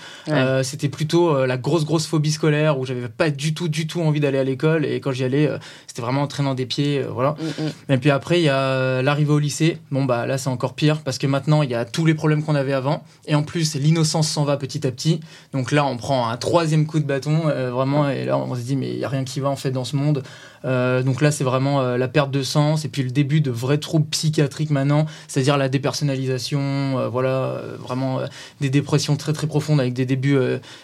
[0.63, 4.19] c'était plutôt la grosse grosse phobie scolaire où j'avais pas du tout du tout envie
[4.19, 5.47] d'aller à l'école et quand j'y allais,
[5.85, 7.35] c'était vraiment entraînant des pieds, voilà.
[7.39, 7.98] Mm, mm.
[7.99, 9.77] Puis après, il y a l'arrivée au lycée.
[9.91, 12.43] Bon, bah là, c'est encore pire parce que maintenant, il y a tous les problèmes
[12.43, 13.03] qu'on avait avant.
[13.25, 15.19] Et en plus, l'innocence s'en va petit à petit.
[15.53, 18.09] Donc là, on prend un troisième coup de bâton, euh, vraiment.
[18.09, 19.85] Et là, on se dit, mais il n'y a rien qui va en fait dans
[19.85, 20.23] ce monde.
[20.65, 23.51] Euh, donc là, c'est vraiment euh, la perte de sens et puis le début de
[23.51, 28.19] vrais troubles psychiatriques maintenant, c'est-à-dire la dépersonnalisation, voilà, vraiment
[28.61, 30.37] des dépressions très très profondes avec des débuts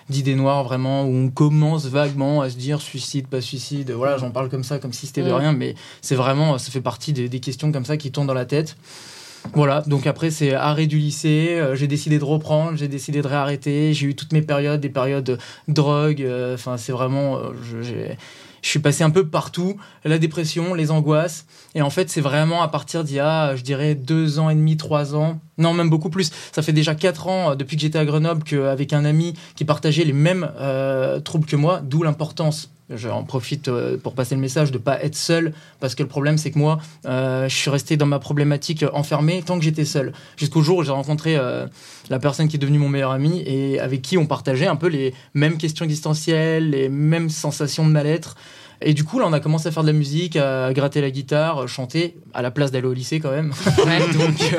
[0.10, 3.92] d'idées noires, vraiment, où on commence vaguement à se dire suicide, pas suicide.
[3.92, 6.82] Voilà, j'en parle comme ça, comme si c'était de rien, mais c'est vraiment, ça fait
[6.82, 8.78] partie des, questions comme ça qui tournent dans la tête.
[9.54, 13.28] Voilà, donc après c'est arrêt du lycée, euh, j'ai décidé de reprendre, j'ai décidé de
[13.28, 18.16] réarrêter, j'ai eu toutes mes périodes, des périodes de drogue, euh, enfin c'est vraiment, euh,
[18.66, 22.62] je, suis passé un peu partout, la dépression, les angoisses, et en fait c'est vraiment
[22.64, 25.90] à partir d'il y a, je dirais, deux ans et demi, trois ans, non même
[25.90, 29.34] beaucoup plus, ça fait déjà quatre ans depuis que j'étais à Grenoble qu'avec un ami
[29.56, 30.50] qui partageait les mêmes
[31.24, 35.04] troubles que moi, d'où l'importance J'en profite euh, pour passer le message de ne pas
[35.04, 38.20] être seul, parce que le problème, c'est que moi, euh, je suis resté dans ma
[38.20, 40.14] problématique enfermé tant que j'étais seul.
[40.38, 41.66] Jusqu'au jour où j'ai rencontré euh,
[42.12, 44.88] la personne qui est devenue mon meilleur ami et avec qui on partageait un peu
[44.88, 48.36] les mêmes questions existentielles, les mêmes sensations de mal-être.
[48.82, 51.10] Et du coup, là, on a commencé à faire de la musique, à gratter la
[51.10, 53.52] guitare, chanter, à la place d'aller au lycée quand même.
[54.14, 54.56] donc,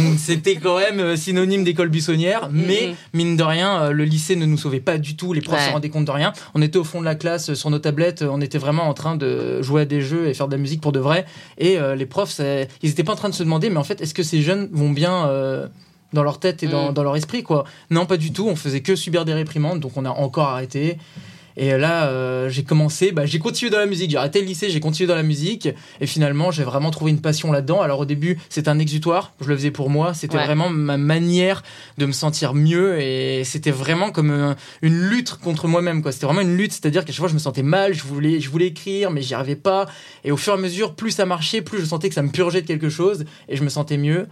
[0.18, 2.48] c'était quand même synonyme d'école buissonnière.
[2.52, 5.32] Mais, mine de rien, le lycée ne nous sauvait pas du tout.
[5.32, 6.32] Les profs se rendaient compte de rien.
[6.54, 9.16] On était au fond de la classe sur nos tablettes, on était vraiment en train
[9.16, 11.26] de jouer à des jeux et faire de la musique pour de vrai.
[11.58, 14.00] Et euh, les profs, ils n'étaient pas en train de se demander, mais en fait,
[14.00, 15.66] est-ce que ces jeunes vont bien euh,
[16.12, 16.94] dans leur tête et dans, mm.
[16.94, 17.64] dans, leur esprit, quoi?
[17.90, 18.48] Non, pas du tout.
[18.48, 20.98] On faisait que subir des réprimandes, donc on a encore arrêté.
[21.56, 24.10] Et là, euh, j'ai commencé, bah, j'ai continué dans la musique.
[24.10, 25.68] J'ai arrêté le lycée, j'ai continué dans la musique.
[26.00, 27.80] Et finalement, j'ai vraiment trouvé une passion là-dedans.
[27.80, 29.32] Alors au début, c'était un exutoire.
[29.40, 30.14] Je le faisais pour moi.
[30.14, 31.62] C'était vraiment ma manière
[31.98, 33.00] de me sentir mieux.
[33.00, 36.02] Et c'était vraiment comme une lutte contre moi-même.
[36.10, 36.72] C'était vraiment une lutte.
[36.72, 37.94] C'est-à-dire qu'à chaque fois, je me sentais mal.
[37.94, 39.86] Je voulais, je voulais écrire, mais j'y arrivais pas.
[40.24, 42.30] Et au fur et à mesure, plus ça marchait, plus je sentais que ça me
[42.30, 43.24] purgeait de quelque chose.
[43.48, 44.26] Et je me sentais mieux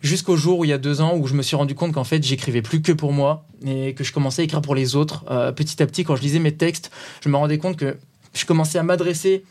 [0.00, 2.04] jusqu'au jour où il y a deux ans où je me suis rendu compte qu'en
[2.04, 5.24] fait j'écrivais plus que pour moi et que je commençais à écrire pour les autres.
[5.30, 6.90] Euh, petit à petit, quand je lisais mes textes,
[7.22, 7.96] je me rendais compte que
[8.34, 9.44] je commençais à m'adresser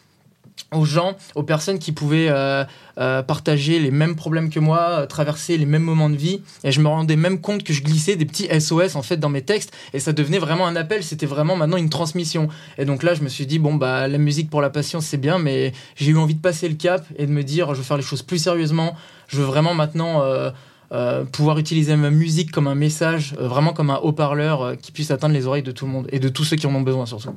[0.74, 2.64] aux gens, aux personnes qui pouvaient euh,
[2.98, 6.42] euh, partager les mêmes problèmes que moi, traverser les mêmes moments de vie.
[6.64, 9.30] Et je me rendais même compte que je glissais des petits SOS en fait dans
[9.30, 11.04] mes textes et ça devenait vraiment un appel.
[11.04, 12.50] C'était vraiment maintenant une transmission.
[12.78, 15.18] Et donc là, je me suis dit bon bah la musique pour la patience c'est
[15.18, 17.84] bien, mais j'ai eu envie de passer le cap et de me dire je veux
[17.86, 18.96] faire les choses plus sérieusement.
[19.28, 23.98] Je veux vraiment maintenant euh, pouvoir utiliser ma musique comme un message, vraiment comme un
[23.98, 26.68] haut-parleur qui puisse atteindre les oreilles de tout le monde et de tous ceux qui
[26.68, 27.36] en ont besoin surtout.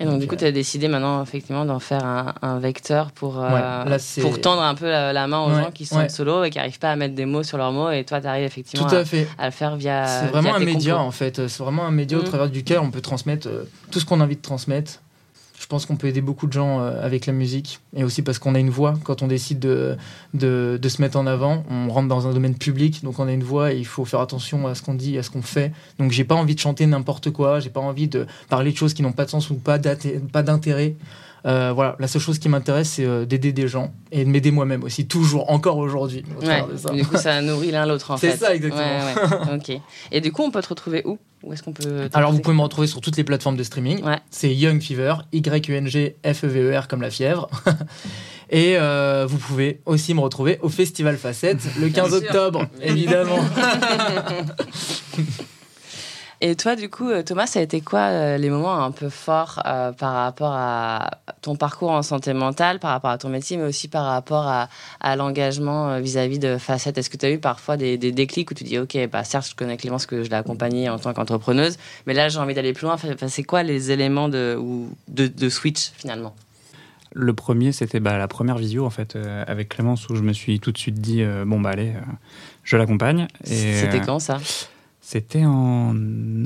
[0.00, 3.44] Et donc, du coup, tu as décidé maintenant, effectivement, d'en faire un, vecteur pour,
[4.20, 6.90] pour tendre un peu la, main aux gens qui sont solo et qui n'arrivent pas
[6.90, 7.90] à mettre des mots sur leurs mots.
[7.90, 9.02] Et toi, tu arrives effectivement à,
[9.38, 10.06] à, le faire via.
[10.06, 11.46] C'est vraiment un média, en fait.
[11.48, 12.24] C'est vraiment un média au mm.
[12.24, 13.48] travers duquel on peut transmettre
[13.90, 15.00] tout ce qu'on a envie de transmettre
[15.70, 18.54] pense qu'on peut aider beaucoup de gens euh, avec la musique et aussi parce qu'on
[18.54, 18.98] a une voix.
[19.04, 19.96] Quand on décide de,
[20.34, 23.32] de, de, se mettre en avant, on rentre dans un domaine public, donc on a
[23.32, 25.72] une voix et il faut faire attention à ce qu'on dit, à ce qu'on fait.
[25.98, 28.92] Donc j'ai pas envie de chanter n'importe quoi, j'ai pas envie de parler de choses
[28.92, 30.96] qui n'ont pas de sens ou pas d'intérêt.
[31.46, 34.50] Euh, voilà, la seule chose qui m'intéresse, c'est euh, d'aider des gens et de m'aider
[34.50, 36.24] moi-même aussi, toujours, encore aujourd'hui.
[36.92, 38.32] du coup, ça nourrit l'un l'autre en fait.
[38.32, 39.58] C'est ça, exactement.
[40.10, 41.18] Et du coup, on peut te retrouver où?
[41.42, 44.02] Où est-ce qu'on peut Alors, vous pouvez me retrouver sur toutes les plateformes de streaming.
[44.30, 47.48] C'est Young Fever, Y-U-N-G-F-E-V-E-R comme la fièvre.
[48.50, 53.38] Et euh, vous pouvez aussi me retrouver au Festival Facette le 15 octobre, évidemment.
[56.42, 59.10] Et toi, du coup, euh, Thomas, ça a été quoi euh, les moments un peu
[59.10, 61.10] forts euh, par rapport à
[61.42, 64.68] ton parcours en santé mentale, par rapport à ton métier, mais aussi par rapport à,
[65.16, 66.96] l'engagement vis-à-vis de Facette?
[66.96, 69.54] Est-ce que tu as eu parfois des, déclics où tu dis, OK, bah, certes, je
[69.54, 71.76] connais Clémence, que je l'ai accompagnée en tant qu'entrepreneuse,
[72.06, 72.96] mais là, j'ai envie d'aller plus loin.
[73.28, 76.34] c'est quoi les éléments de, ou de, switch finalement?
[77.12, 80.60] Le premier, c'était bah, la première visio en fait avec Clémence où je me suis
[80.60, 81.92] tout de suite dit bon bah allez,
[82.62, 83.26] je l'accompagne.
[83.44, 84.38] C'était quand ça?
[85.10, 85.92] C'était en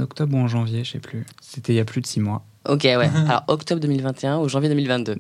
[0.01, 1.27] octobre ou en janvier, je sais plus.
[1.43, 2.47] C'était il y a plus de six mois.
[2.67, 3.11] Ok, ouais.
[3.29, 5.17] Alors octobre 2021 ou janvier 2022.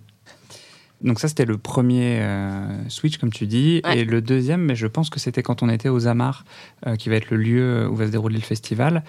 [1.03, 3.83] Donc ça, c'était le premier euh, switch, comme tu dis.
[3.93, 6.47] Et le deuxième, mais je pense que c'était quand on était aux Amars,
[6.87, 9.05] euh, qui va être le lieu où va se dérouler le festival,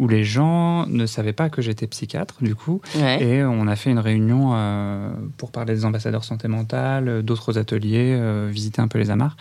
[0.00, 2.80] où les gens ne savaient pas que j'étais psychiatre, du coup.
[3.20, 8.18] Et on a fait une réunion euh, pour parler des ambassadeurs santé mentale, d'autres ateliers,
[8.50, 9.36] visiter un peu les Amars.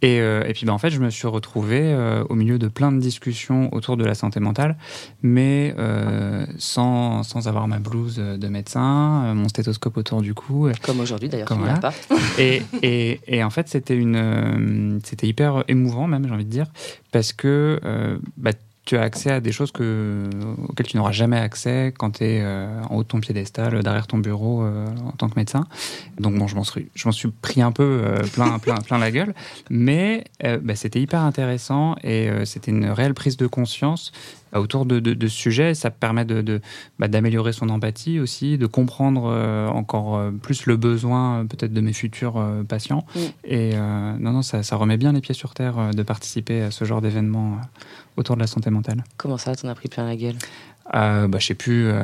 [0.00, 2.68] Et, euh, et, puis ben, en fait, je me suis retrouvé euh, au milieu de
[2.68, 4.76] plein de discussions autour de la santé mentale,
[5.22, 10.68] mais euh, sans, sans avoir ma blouse de médecin, mon stéthoscope autour du cou.
[10.82, 11.78] Comme aujourd'hui d'ailleurs, Comme voilà.
[11.78, 11.92] pas.
[12.38, 16.66] et, et, et, en fait, c'était une, c'était hyper émouvant même, j'ai envie de dire,
[17.10, 17.80] parce que
[18.36, 18.52] bah,
[18.88, 20.30] tu as accès à des choses que,
[20.66, 24.06] auxquelles tu n'auras jamais accès quand tu es euh, en haut de ton piédestal, derrière
[24.06, 25.66] ton bureau euh, en tant que médecin.
[26.18, 28.96] Donc bon, je m'en suis, je m'en suis pris un peu euh, plein, plein, plein
[28.96, 29.34] la gueule,
[29.68, 30.24] mais
[30.62, 34.10] bah, c'était hyper intéressant et c'était une réelle prise de conscience
[34.54, 35.74] autour de, de, ce sujet.
[35.74, 36.62] Ça permet de,
[36.98, 39.24] bah, d'améliorer son empathie aussi, de comprendre
[39.70, 43.04] encore plus le besoin peut-être de mes futurs patients.
[43.44, 46.86] Et non, non, ça, ça, remet bien les pieds sur terre de participer à ce
[46.86, 47.58] genre d'événement
[48.18, 49.04] autour de la santé mentale.
[49.16, 50.36] Comment ça, t'en as pris plein la gueule?
[50.94, 51.88] Euh, bah, je sais plus.
[51.88, 52.00] Euh...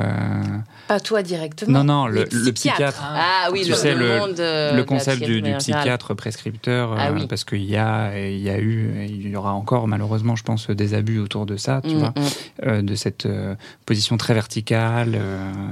[0.87, 1.83] Pas toi directement.
[1.83, 3.01] Non, non, le, psychiatre.
[3.03, 7.25] Ah oui, tu le, sais, le, monde, le concept du, du, psychiatre prescripteur, ah, euh,
[7.27, 10.43] parce qu'il y a, il y a eu, et il y aura encore malheureusement, je
[10.43, 12.23] pense, des abus autour de ça, tu mm, vois, mm.
[12.67, 13.55] Euh, de cette euh,
[13.87, 15.19] position très verticale,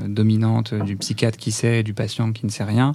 [0.07, 2.93] dominante du psychiatre qui sait et du patient qui ne sait rien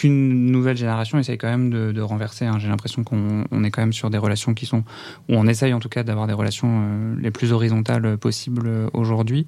[0.00, 2.46] qu'une nouvelle génération essaye quand même de, renverser.
[2.46, 2.58] Hein.
[2.58, 4.78] J'ai l'impression qu'on est quand même sur des relations qui sont,
[5.28, 8.88] où on essaye en tout cas d'avoir des relations euh, les plus horizontales possibles euh,
[8.94, 9.46] aujourd'hui.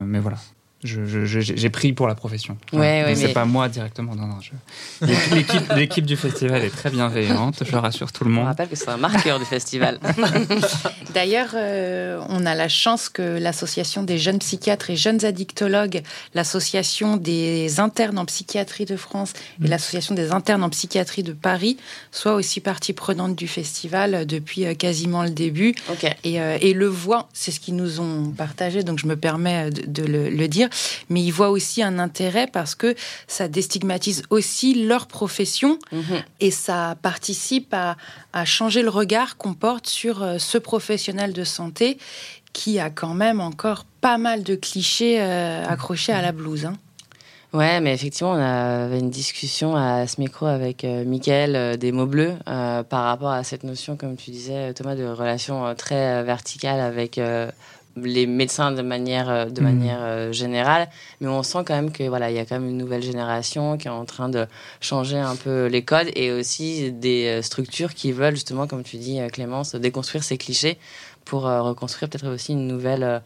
[0.00, 0.38] Mais voilà,
[0.84, 2.56] j'ai pris pour la profession.
[2.72, 4.16] Ouais, ouais, c'est pas moi directement.
[4.16, 4.38] Non, non.
[5.76, 7.62] L'équipe du festival est très bienveillante.
[7.64, 8.44] Je rassure tout le monde.
[8.44, 10.00] On rappelle que c'est un marqueur du festival.
[11.14, 16.02] D'ailleurs, euh, on a la chance que l'association des jeunes psychiatres et jeunes addictologues,
[16.34, 19.70] l'association des internes en psychiatrie de France et mm.
[19.70, 21.76] l'association des internes en psychiatrie de Paris
[22.10, 25.74] soient aussi partie prenante du festival depuis euh, quasiment le début.
[26.24, 28.82] Et, euh, et, le voient, c'est ce qu'ils nous ont partagé.
[28.82, 30.68] Donc je me permets de, de le, le dire
[31.08, 32.94] mais ils voient aussi un intérêt parce que
[33.26, 36.22] ça déstigmatise aussi leur profession mhm.
[36.40, 37.96] et ça participe à,
[38.44, 41.98] changer le regard qu'on porte sur euh, ce professionnel de santé
[42.52, 46.66] qui a quand même encore pas mal de clichés euh, accrochés à la blouse.
[46.66, 46.74] Hein.
[47.52, 52.06] Ouais, mais effectivement, on avait une discussion à ce micro avec euh, Mickaël des mots
[52.06, 57.20] bleus par rapport à cette notion, comme tu disais, Thomas, de relation très verticale avec
[57.96, 59.64] les médecins de manière, euh, de mm.
[59.64, 60.88] manière euh, générale,
[61.20, 63.76] mais on sent quand même que voilà, il y a quand même une nouvelle génération
[63.76, 64.46] qui est en train de
[64.80, 68.96] changer un peu les codes et aussi des euh, structures qui veulent justement, comme tu
[68.96, 70.78] dis Clémence, déconstruire ces clichés
[71.24, 73.22] pour reconstruire peut-être aussi une nouvelle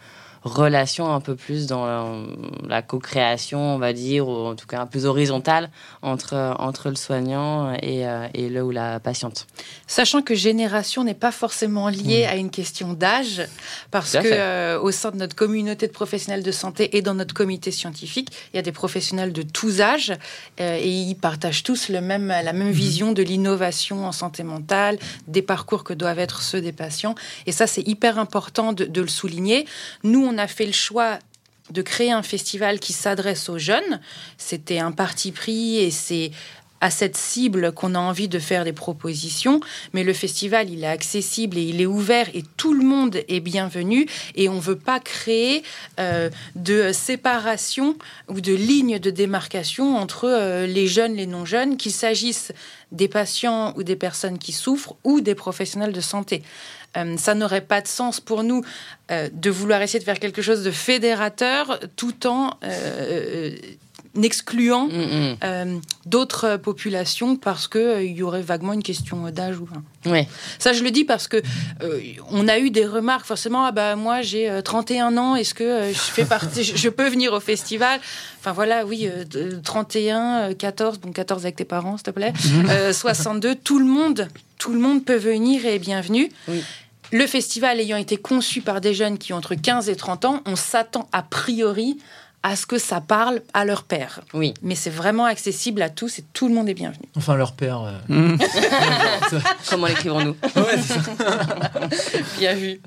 [0.46, 2.26] relation un peu plus dans
[2.66, 5.70] la co-création, on va dire, ou en tout cas un peu horizontale
[6.02, 9.46] entre, entre le soignant et, euh, et le ou la patiente.
[9.86, 13.42] Sachant que génération n'est pas forcément liée à une question d'âge,
[13.90, 17.34] parce que euh, au sein de notre communauté de professionnels de santé et dans notre
[17.34, 20.12] comité scientifique, il y a des professionnels de tous âges
[20.60, 22.72] euh, et ils partagent tous le même, la même mhm.
[22.72, 27.14] vision de l'innovation en santé mentale, des parcours que doivent être ceux des patients.
[27.46, 29.66] Et ça, c'est hyper important de, de le souligner.
[30.04, 31.18] Nous, on on a fait le choix
[31.70, 34.00] de créer un festival qui s'adresse aux jeunes.
[34.36, 36.30] C'était un parti pris et c'est
[36.82, 39.60] à cette cible qu'on a envie de faire des propositions,
[39.94, 43.40] mais le festival, il est accessible et il est ouvert et tout le monde est
[43.40, 45.62] bienvenu et on ne veut pas créer
[45.98, 47.96] euh, de séparation
[48.28, 52.52] ou de ligne de démarcation entre euh, les jeunes, les non-jeunes, qu'il s'agisse
[52.92, 56.42] des patients ou des personnes qui souffrent ou des professionnels de santé.
[56.96, 58.62] Euh, ça n'aurait pas de sens pour nous
[59.10, 62.58] de vouloir essayer de faire quelque chose de fédérateur tout en
[64.16, 65.36] n'excluant mm, mm.
[65.44, 69.58] euh, d'autres populations parce qu'il euh, il y aurait vaguement une question d'âge.
[69.58, 69.68] ou
[70.08, 70.28] ouais.
[70.58, 71.42] Ça, je le dis parce que
[71.82, 73.64] euh, on a eu des remarques forcément.
[73.64, 77.40] Ah bah moi j'ai 31 ans, est-ce que je fais partie, je peux venir au
[77.40, 78.00] festival?
[78.40, 79.08] Enfin voilà, oui,
[79.64, 82.32] 31, 14, bon 14 avec tes parents, s'il te plaît,
[82.92, 86.30] 62, tout le monde, tout le monde peut venir et est bienvenu.
[87.12, 90.42] Le festival ayant été conçu par des jeunes qui ont entre 15 et 30 ans,
[90.44, 91.98] on s'attend a priori
[92.42, 94.20] à ce que ça parle à leur père.
[94.32, 94.54] Oui.
[94.62, 97.02] Mais c'est vraiment accessible à tous et tout le monde est bienvenu.
[97.16, 97.80] Enfin, leur père.
[97.80, 97.92] Euh.
[98.08, 98.38] Mmh.
[99.70, 100.78] Comment l'écrivons-nous Ouais.
[102.38, 102.80] Bien vu.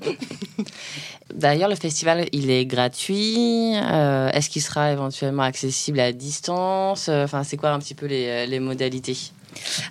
[1.34, 3.74] D'ailleurs, le festival, il est gratuit.
[3.76, 7.10] Euh, est-ce qu'il sera éventuellement accessible à distance?
[7.10, 9.16] Enfin, c'est quoi un petit peu les, les modalités?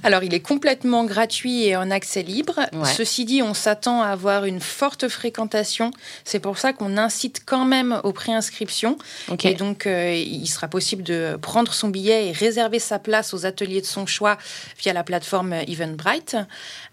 [0.03, 2.59] Alors, il est complètement gratuit et en accès libre.
[2.85, 5.91] Ceci dit, on s'attend à avoir une forte fréquentation.
[6.23, 8.97] C'est pour ça qu'on incite quand même aux préinscriptions.
[9.43, 13.45] Et donc, euh, il sera possible de prendre son billet et réserver sa place aux
[13.45, 14.37] ateliers de son choix
[14.79, 16.37] via la plateforme Eventbrite.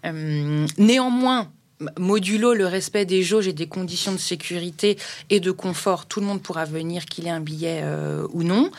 [0.04, 1.50] Euh, néanmoins,
[1.98, 4.96] modulo le respect des jauges et des conditions de sécurité
[5.30, 8.70] et de confort, tout le monde pourra venir, qu'il ait un billet euh, ou non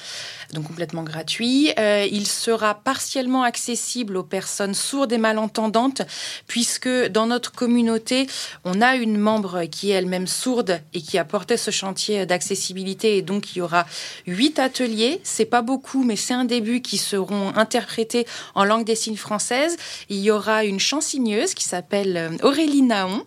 [0.54, 1.72] donc complètement gratuit.
[1.78, 6.02] Euh, il sera partiellement accessible aux personnes sourdes et malentendantes,
[6.48, 8.28] puisque dans notre communauté,
[8.64, 13.18] on a une membre qui est elle-même sourde et qui a porté ce chantier d'accessibilité.
[13.18, 13.86] Et donc, il y aura
[14.26, 15.20] huit ateliers.
[15.24, 19.78] C'est pas beaucoup, mais c'est un début qui seront interprétés en langue des signes française.
[20.10, 23.26] Il y aura une chansigneuse qui s'appelle euh, Aurélie Naon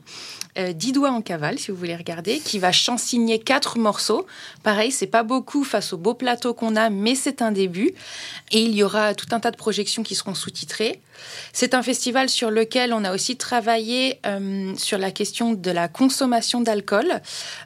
[0.61, 4.27] euh, dix doigts en cavale, si vous voulez regarder, qui va chansigner quatre morceaux.
[4.63, 7.93] Pareil, c'est pas beaucoup face au beau plateau qu'on a, mais c'est un début.
[8.53, 11.01] Et il y aura tout un tas de projections qui seront sous-titrées.
[11.53, 15.89] C'est un festival sur lequel on a aussi travaillé euh, sur la question de la
[15.89, 17.21] consommation d'alcool.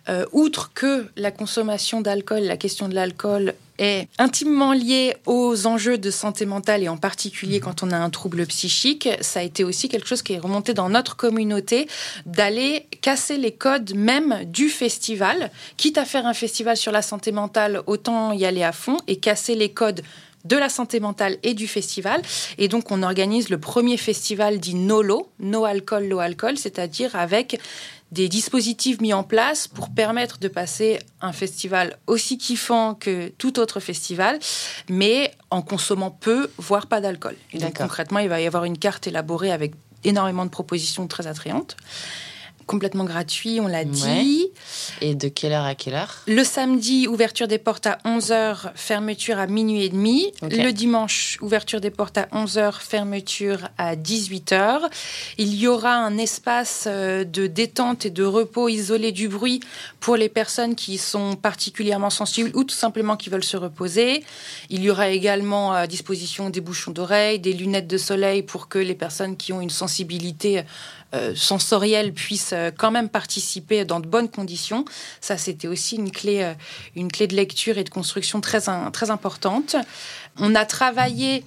[0.08, 5.98] Euh, outre que la consommation d'alcool, la question de l'alcool est intimement liée aux enjeux
[5.98, 9.64] de santé mentale et en particulier quand on a un trouble psychique, ça a été
[9.64, 11.88] aussi quelque chose qui est remonté dans notre communauté
[12.26, 15.50] d'aller casser les codes même du festival.
[15.76, 19.16] Quitte à faire un festival sur la santé mentale, autant y aller à fond et
[19.16, 20.02] casser les codes
[20.44, 22.22] de la santé mentale et du festival.
[22.58, 27.58] Et donc, on organise le premier festival dit NOLO, No Alcool, Low Alcool, c'est-à-dire avec
[28.12, 33.58] des dispositifs mis en place pour permettre de passer un festival aussi kiffant que tout
[33.58, 34.38] autre festival,
[34.88, 37.36] mais en consommant peu, voire pas d'alcool.
[37.76, 39.72] concrètement, il va y avoir une carte élaborée avec
[40.04, 41.76] énormément de propositions très attrayantes
[42.66, 44.50] complètement gratuit, on l'a dit.
[45.00, 46.22] Et de quelle heure à quelle heure?
[46.26, 50.32] Le samedi, ouverture des portes à 11h, fermeture à minuit et demi.
[50.42, 54.80] Le dimanche, ouverture des portes à 11h, fermeture à 18h.
[55.38, 59.60] Il y aura un espace euh, de détente et de repos isolé du bruit
[60.00, 64.24] pour les personnes qui sont particulièrement sensibles ou tout simplement qui veulent se reposer.
[64.70, 68.78] Il y aura également à disposition des bouchons d'oreilles, des lunettes de soleil pour que
[68.78, 70.62] les personnes qui ont une sensibilité
[71.34, 74.84] sensorielle puissent euh, quand même participer dans de bonnes conditions.
[75.20, 76.54] Ça, c'était aussi une clé, euh,
[76.96, 78.60] une clé de lecture et de construction très,
[78.92, 79.76] très importante.
[80.38, 81.44] On a travaillé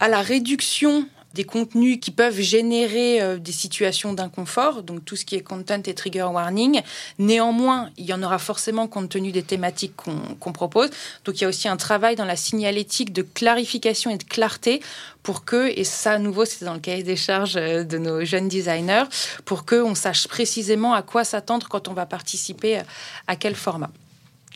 [0.00, 5.24] à la réduction des contenus qui peuvent générer euh, des situations d'inconfort, donc tout ce
[5.26, 6.80] qui est content et trigger warning.
[7.18, 9.92] Néanmoins, il y en aura forcément compte tenu des thématiques
[10.40, 10.88] qu'on propose.
[11.24, 14.80] Donc il y a aussi un travail dans la signalétique de clarification et de clarté
[15.22, 18.24] pour que, et ça à nouveau c'est dans le cahier des charges euh, de nos
[18.24, 19.04] jeunes designers,
[19.44, 22.80] pour qu'on sache précisément à quoi s'attendre quand on va participer
[23.26, 23.90] à quel format.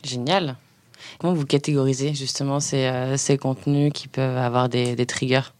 [0.02, 0.56] Génial.
[1.18, 5.52] Comment vous catégorisez justement ces, euh, ces contenus qui peuvent avoir des, des triggers?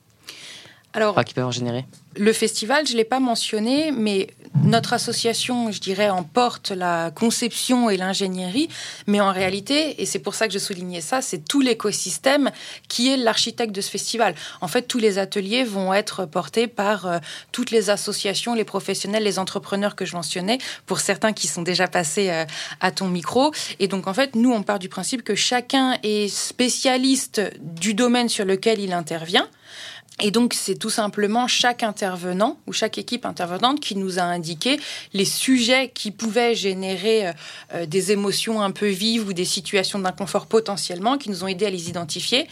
[0.93, 1.85] Alors, qui peuvent en générer
[2.17, 4.29] Le festival, je ne l'ai pas mentionné, mais
[4.65, 8.69] notre association, je dirais, emporte la conception et l'ingénierie,
[9.07, 12.51] mais en réalité, et c'est pour ça que je soulignais ça, c'est tout l'écosystème
[12.89, 14.35] qui est l'architecte de ce festival.
[14.61, 17.19] En fait, tous les ateliers vont être portés par euh,
[17.53, 21.87] toutes les associations, les professionnels, les entrepreneurs que je mentionnais, pour certains qui sont déjà
[21.87, 22.45] passés euh,
[22.81, 23.53] à ton micro.
[23.79, 28.29] Et donc, en fait, nous, on part du principe que chacun est spécialiste du domaine
[28.29, 29.49] sur lequel il intervient
[30.23, 34.79] Et donc, c'est tout simplement chaque intervenant ou chaque équipe intervenante qui nous a indiqué
[35.15, 37.33] les sujets qui pouvaient générer euh,
[37.75, 41.67] euh, des émotions un peu vives ou des situations d'inconfort potentiellement, qui nous ont aidés
[41.67, 42.47] à les identifier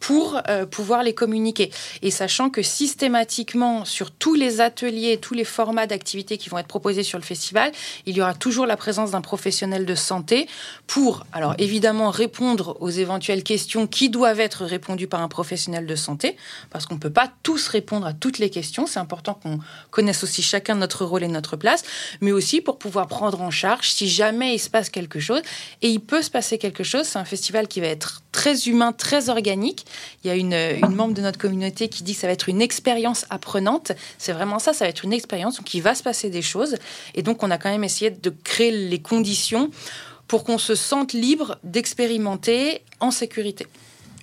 [0.00, 1.70] pour euh, pouvoir les communiquer.
[2.02, 6.66] Et sachant que systématiquement, sur tous les ateliers, tous les formats d'activités qui vont être
[6.66, 7.72] proposés sur le festival,
[8.06, 10.46] il y aura toujours la présence d'un professionnel de santé
[10.86, 15.96] pour, alors évidemment, répondre aux éventuelles questions qui doivent être répondues par un professionnel de
[15.96, 16.36] santé,
[16.70, 18.86] parce qu'on peut pas tous répondre à toutes les questions.
[18.86, 19.58] C'est important qu'on
[19.90, 21.82] connaisse aussi chacun notre rôle et notre place,
[22.20, 25.42] mais aussi pour pouvoir prendre en charge si jamais il se passe quelque chose.
[25.82, 27.06] Et il peut se passer quelque chose.
[27.06, 29.83] C'est un festival qui va être très humain, très organique.
[30.22, 32.62] Il y a une, membre de notre communauté qui dit que ça va être une
[32.62, 33.92] expérience apprenante.
[34.18, 35.60] C'est vraiment ça, ça va être une expérience.
[35.72, 36.76] Il va se passer des choses.
[37.14, 39.70] Et donc on a quand même essayé de créer les conditions
[40.28, 43.66] pour qu'on se sente libre d'expérimenter en sécurité.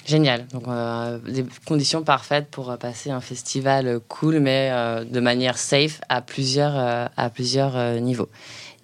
[0.05, 0.47] Génial.
[0.47, 1.19] Donc, euh,
[1.65, 7.05] conditions parfaites pour passer un festival cool, mais euh, de manière safe à plusieurs, euh,
[7.17, 8.29] à plusieurs niveaux.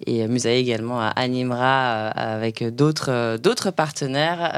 [0.06, 4.50] Et Musaï également animera avec d'autres d'autres partenaires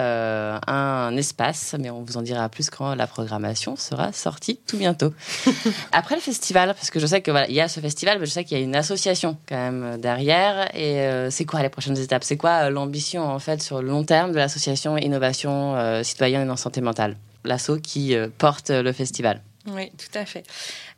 [0.66, 5.12] un espace, mais on vous en dira plus quand la programmation sera sortie tout bientôt.
[5.92, 8.26] Après le festival, parce que je sais que voilà, il y a ce festival, mais
[8.26, 10.74] je sais qu'il y a une association quand même derrière.
[10.76, 12.24] Et c'est quoi les prochaines étapes?
[12.24, 16.80] C'est quoi l'ambition en fait sur le long terme de l'association Innovation citoyenne en santé
[16.80, 20.44] mentale, l'asso qui porte le festival Oui, tout à fait.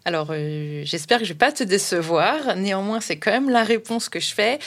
[0.05, 2.57] Alors, euh, j'espère que je ne vais pas te décevoir.
[2.57, 4.59] Néanmoins, c'est quand même la réponse que je fais.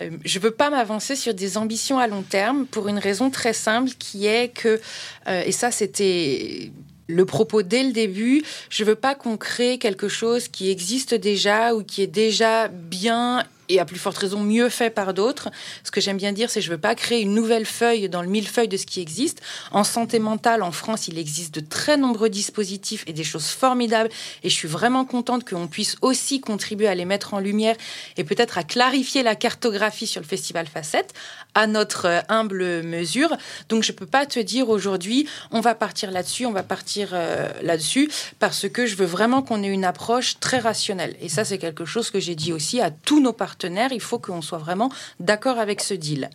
[0.00, 3.28] Euh, je ne veux pas m'avancer sur des ambitions à long terme pour une raison
[3.30, 4.80] très simple qui est que,
[5.28, 6.72] euh, et ça c'était
[7.06, 11.74] le propos dès le début, je veux pas qu'on crée quelque chose qui existe déjà
[11.74, 15.48] ou qui est déjà bien et à plus forte raison mieux fait par d'autres.
[15.84, 18.22] Ce que j'aime bien dire, c'est que je veux pas créer une nouvelle feuille dans
[18.22, 19.40] le millefeuille de ce qui existe.
[19.70, 24.10] En santé mentale, en France, il existe de très nombreux dispositifs et des choses formidables.
[24.42, 27.76] Et je suis vraiment contente qu'on puisse aussi contribuer à les mettre en lumière
[28.16, 31.14] et peut-être à clarifier la cartographie sur le festival Facette
[31.54, 33.36] à notre euh, humble mesure.
[33.68, 37.48] Donc je peux pas te dire aujourd'hui, on va partir là-dessus, on va partir euh,
[37.62, 41.16] là-dessus, parce que je veux vraiment qu'on ait une approche très rationnelle.
[41.20, 44.18] Et ça, c'est quelque chose que j'ai dit aussi à tous nos partenaires il faut
[44.18, 44.90] qu'on soit vraiment
[45.20, 46.30] d'accord avec ce deal.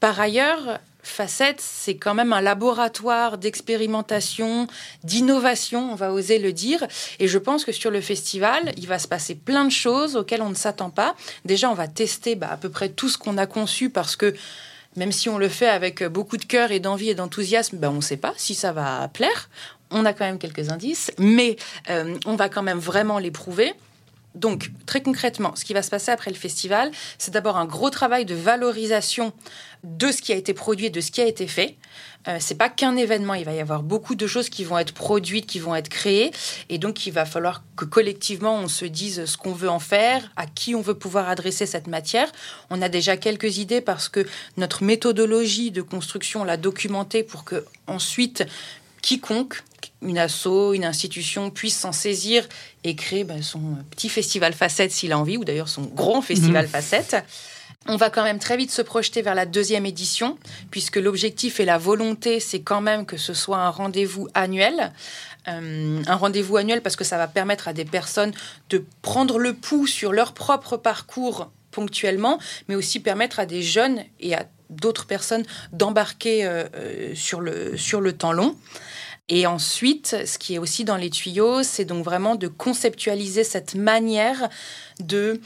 [0.00, 4.68] Par ailleurs, Facette, c'est quand même un laboratoire d'expérimentation,
[5.02, 6.86] d'innovation, on va oser le dire.
[7.18, 10.42] Et je pense que sur le festival, il va se passer plein de choses auxquelles
[10.42, 11.16] on ne s'attend pas.
[11.44, 14.34] Déjà, on va tester bah, à peu près tout ce qu'on a conçu parce que
[14.94, 17.96] même si on le fait avec beaucoup de cœur et d'envie et d'enthousiasme, bah, on
[17.96, 19.50] ne sait pas si ça va plaire.
[19.90, 21.56] On a quand même quelques indices, mais
[21.90, 23.74] euh, on va quand même vraiment les prouver.
[24.34, 27.90] Donc, très concrètement, ce qui va se passer après le festival, c'est d'abord un gros
[27.90, 29.32] travail de valorisation
[29.84, 31.76] de ce qui a été produit et de ce qui a été fait.
[32.28, 34.94] Euh, c'est pas qu'un événement, il va y avoir beaucoup de choses qui vont être
[34.94, 36.30] produites, qui vont être créées,
[36.68, 40.30] et donc il va falloir que collectivement on se dise ce qu'on veut en faire,
[40.36, 42.30] à qui on veut pouvoir adresser cette matière.
[42.70, 44.26] On a déjà quelques idées parce que
[44.56, 48.44] notre méthodologie de construction l'a documentée pour que ensuite
[49.02, 49.64] quiconque
[50.02, 52.46] une asso, une institution puisse s'en saisir
[52.84, 56.66] et créer bah, son petit festival facette s'il a envie, ou d'ailleurs son grand festival
[56.66, 56.68] mmh.
[56.68, 57.16] facette.
[57.86, 60.38] On va quand même très vite se projeter vers la deuxième édition,
[60.70, 64.92] puisque l'objectif et la volonté, c'est quand même que ce soit un rendez-vous annuel.
[65.48, 68.32] Euh, un rendez-vous annuel parce que ça va permettre à des personnes
[68.70, 72.38] de prendre le pouls sur leur propre parcours ponctuellement,
[72.68, 77.76] mais aussi permettre à des jeunes et à d'autres personnes d'embarquer euh, euh, sur, le,
[77.76, 78.56] sur le temps long.
[79.28, 83.74] Et ensuite, ce qui est aussi dans les tuyaux, c'est donc vraiment de conceptualiser cette
[83.74, 84.48] manière
[85.00, 85.40] de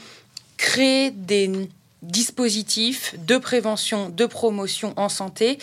[0.57, 1.69] créer des
[2.01, 5.57] dispositifs de prévention, de promotion en santé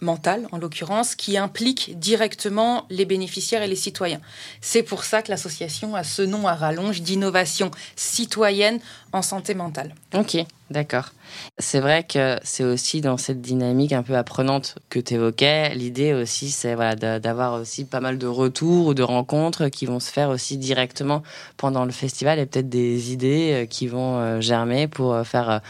[0.00, 4.20] mentale, en l'occurrence, qui implique directement les bénéficiaires et les citoyens.
[4.60, 8.80] C'est pour ça que l'association a ce nom à rallonge d'innovation citoyenne
[9.12, 9.94] en santé mentale.
[10.14, 10.36] Ok,
[10.70, 11.12] d'accord.
[11.58, 15.74] C'est vrai que c'est aussi dans cette dynamique un peu apprenante que tu évoquais.
[15.74, 20.00] L'idée aussi, c'est voilà, d'avoir aussi pas mal de retours ou de rencontres qui vont
[20.00, 21.22] se faire aussi directement
[21.56, 25.60] pendant le festival et peut-être des idées euh, qui vont euh, germer pour euh, faire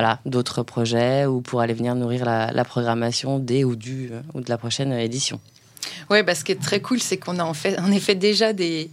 [0.00, 4.48] voilà, d'autres projets ou pour aller venir nourrir la, programmation des ou du ou de
[4.48, 5.40] la prochaine édition.
[6.08, 8.54] Oui, bah, ce qui est très cool, c'est qu'on a en fait, en effet déjà
[8.54, 8.88] des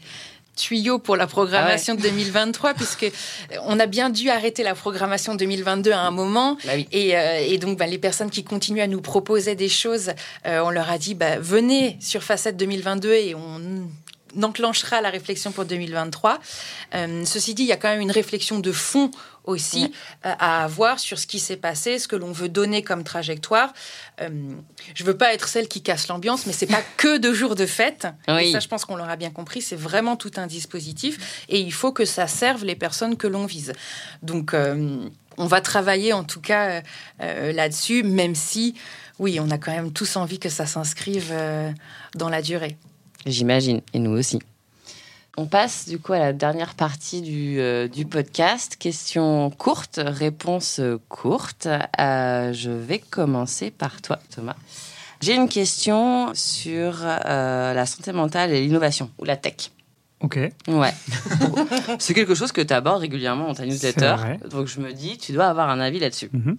[0.58, 3.10] tuyaux pour la programmation de 2023 puisque
[3.64, 6.58] on a bien dû arrêter la programmation 2022 à un moment.
[6.66, 10.12] Bah euh, et, donc bah, les personnes qui continuent à nous proposer des choses,
[10.46, 13.88] euh, on leur a dit venez sur Facette 2022 et on
[14.42, 16.40] enclenchera la réflexion pour 2023.
[16.96, 19.12] Euh, ceci dit, il y a quand même une réflexion de fond
[19.48, 19.92] aussi
[20.26, 23.74] euh, à avoir sur ce qui s'est passé, ce que l'on veut donner comme trajectoire.
[24.22, 24.30] Euh,
[24.94, 27.66] je veux pas être celle qui casse l'ambiance, mais c'est pas que deux jours de
[27.66, 28.08] fête.
[28.28, 29.62] Et ça, je pense qu'on l'aura bien compris.
[29.62, 33.46] C'est vraiment tout un dispositif, et il faut que ça serve les personnes que l'on
[33.46, 33.74] vise.
[34.22, 36.82] Donc, euh, on va travailler en tout cas
[37.20, 38.74] là-dessus, même si,
[39.20, 41.32] oui, on a quand même tous envie que ça s'inscrive
[42.16, 42.76] dans la durée.
[43.26, 44.40] J'imagine, et nous aussi.
[45.40, 48.76] On passe du coup à la dernière partie du, euh, podcast.
[48.76, 51.68] Question courte, réponse courte.
[52.00, 54.56] Euh, je vais commencer par toi, Thomas.
[55.22, 59.72] J'ai une question sur euh, la santé mentale et l'innovation, ou la tech.
[60.22, 60.40] Ok.
[60.68, 60.94] Ouais.
[62.00, 64.16] c'est quelque chose que tu abordes régulièrement dans ta newsletter.
[64.50, 66.30] Donc je me dis, tu dois avoir un avis là-dessus.
[66.34, 66.58] Mhm.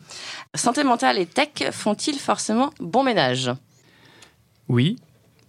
[0.54, 3.50] Santé mentale et tech font-ils forcément bon ménage?
[4.68, 4.98] Oui,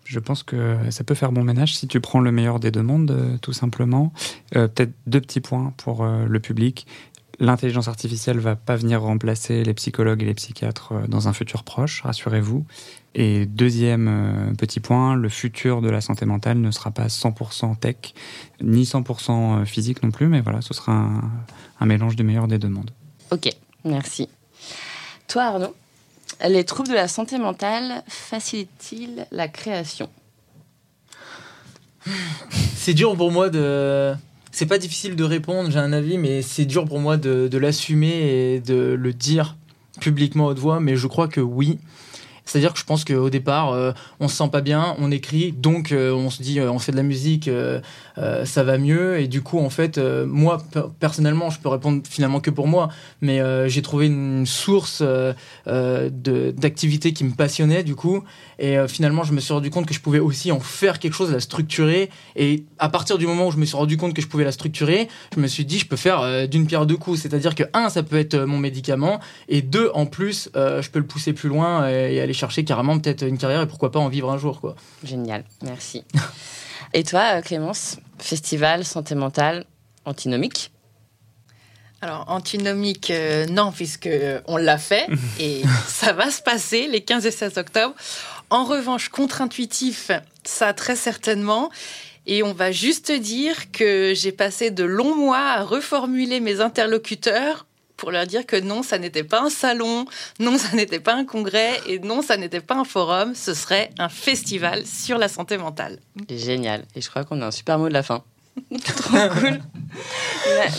[0.10, 2.82] je pense que ça peut faire bon ménage si tu prends le meilleur des deux
[2.82, 4.12] mondes, euh, tout simplement.
[4.56, 6.88] Euh, peut-être deux petits points pour euh, le public.
[7.40, 12.02] L'intelligence artificielle va pas venir remplacer les psychologues et les psychiatres dans un futur proche,
[12.02, 12.66] rassurez-vous.
[13.14, 17.96] Et deuxième petit point, le futur de la santé mentale ne sera pas 100% tech,
[18.62, 21.32] ni 100% physique non plus, mais voilà, ce sera un,
[21.80, 22.92] un mélange du meilleur des deux mondes.
[23.32, 23.50] Ok,
[23.86, 24.28] merci.
[25.30, 25.76] Toi Arnaud?
[26.48, 30.10] Les troubles de la santé mentale facilitent-ils la création?
[32.76, 34.14] C'est dur pour moi de.
[34.52, 38.56] C'est pas difficile de répondre, j'ai un avis, mais c'est dur pour moi de, l'assumer
[38.56, 39.56] et de le dire
[40.02, 41.78] publiquement haute voix, mais je crois que oui.
[42.46, 45.92] C'est-à-dire que je pense qu'au départ, euh, on se sent pas bien, on écrit, donc
[45.92, 47.48] euh, on se dit, euh, on fait de la musique,
[48.44, 49.20] ça va mieux.
[49.20, 50.62] Et du coup, en fait, moi,
[51.00, 52.90] personnellement, je peux répondre finalement que pour moi,
[53.22, 55.04] mais j'ai trouvé une source
[55.66, 58.24] d'activité qui me passionnait, du coup.
[58.60, 61.32] Et finalement, je me suis rendu compte que je pouvais aussi en faire quelque chose,
[61.32, 62.10] la structurer.
[62.36, 64.52] Et à partir du moment où je me suis rendu compte que je pouvais la
[64.52, 67.22] structurer, je me suis dit, je peux faire d'une pierre deux coups.
[67.22, 71.08] C'est-à-dire que, un, ça peut être mon médicament, et deux, en plus, je peux le
[71.08, 74.30] pousser plus loin et aller chercher carrément peut-être une carrière et pourquoi pas en vivre
[74.30, 74.62] un jour.
[74.62, 74.76] Quoi.
[75.04, 76.04] Génial, merci.
[76.94, 79.66] et toi, euh, Clémence, festival santé mentale
[80.06, 80.72] antinomique
[82.02, 85.06] alors, antinomique, euh, non, puisque euh, on l'a fait
[85.40, 87.94] et ça va se passer les 15 et 16 octobre.
[88.50, 90.10] En revanche, contre-intuitif,
[90.46, 91.70] ça très certainement.
[92.26, 97.66] Et on va juste dire que j'ai passé de longs mois à reformuler mes interlocuteurs
[98.00, 100.06] pour leur dire que non, ça n'était pas un salon,
[100.40, 103.92] non, ça n'était pas un congrès et non, ça n'était pas un forum, ce serait
[104.00, 106.00] un festival sur la santé mentale.
[106.30, 106.86] Génial.
[106.96, 108.24] Et je crois qu'on a un super mot de la fin.
[108.86, 109.60] Trop cool.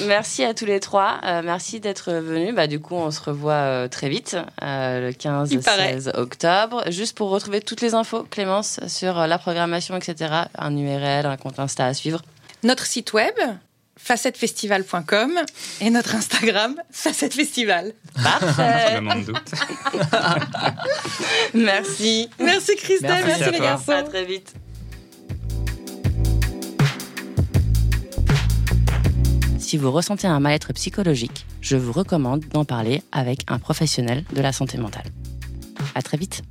[0.06, 1.20] merci à tous les trois.
[1.24, 2.54] Euh, merci d'être venus.
[2.54, 6.82] Bah, du coup, on se revoit euh, très vite, euh, le 15-16 octobre.
[6.90, 10.44] Juste pour retrouver toutes les infos, Clémence, sur la programmation, etc.
[10.56, 12.22] Un URL, un compte Insta à suivre.
[12.62, 13.34] Notre site web,
[14.02, 15.40] facettefestival.com
[15.80, 17.92] et notre Instagram, facettefestival.
[18.22, 19.00] Parfait.
[19.26, 19.36] doute.
[21.54, 22.28] merci.
[22.38, 23.92] Merci Christelle, merci, les garçons.
[23.92, 24.54] À très vite.
[29.58, 34.40] Si vous ressentez un mal-être psychologique, je vous recommande d'en parler avec un professionnel de
[34.40, 35.06] la santé mentale.
[35.94, 36.42] À très vite.